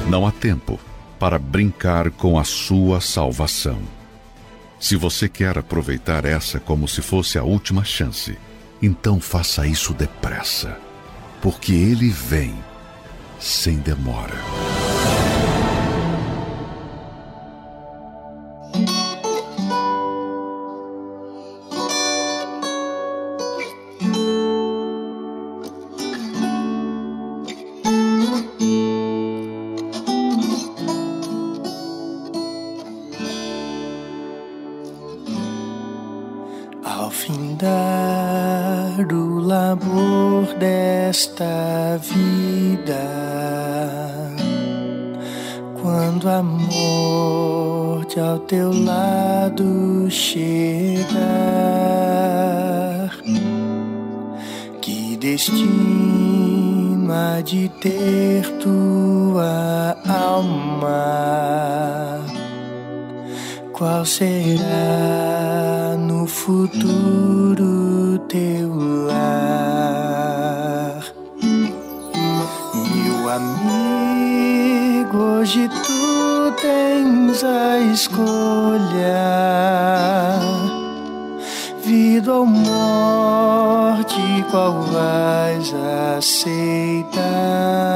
[0.08, 0.80] Não há tempo
[1.20, 3.80] para brincar com a sua salvação.
[4.80, 8.38] Se você quer aproveitar essa como se fosse a última chance,
[8.82, 10.78] então faça isso depressa,
[11.42, 12.56] porque ele vem
[13.40, 14.85] sem demora.
[75.46, 78.80] Hoje tu tens a escolha:
[81.84, 85.72] vida ou morte, qual vais
[86.18, 87.95] aceitar?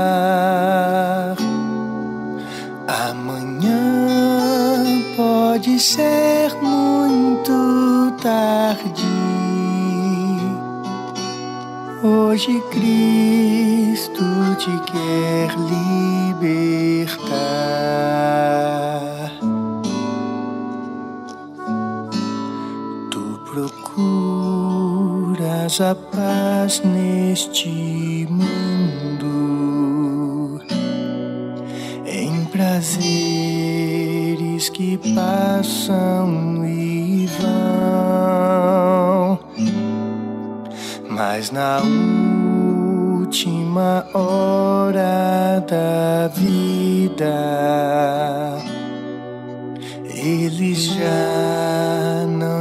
[25.79, 29.79] Procuras a paz neste mundo,
[32.05, 33.07] em prazeres
[34.69, 39.39] que passam e vão.
[41.09, 41.79] Mas na
[43.21, 47.33] última hora da vida,
[50.05, 51.78] eles já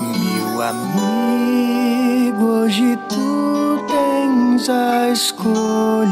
[0.00, 6.06] Meu amigo, hoje tu tens a escolha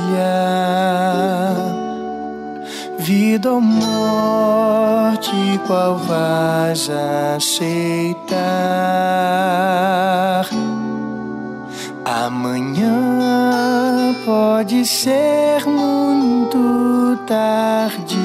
[2.99, 6.91] vida ou morte, qual vais
[7.37, 8.35] aceitar?
[12.05, 13.04] Amanhã
[14.25, 18.19] pode ser muito tarde.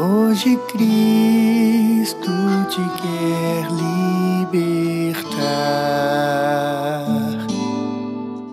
[0.00, 2.30] Hoje Cristo
[2.70, 3.66] te quer
[4.52, 5.48] libertar.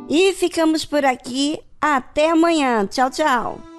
[0.09, 1.59] E ficamos por aqui.
[1.79, 2.87] Até amanhã.
[2.87, 3.74] Tchau, tchau.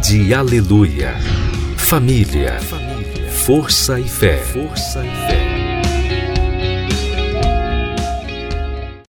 [0.00, 1.14] Rede Aleluia.
[1.76, 2.58] Família.
[3.44, 4.38] Força e fé.
[4.38, 5.29] Força e fé.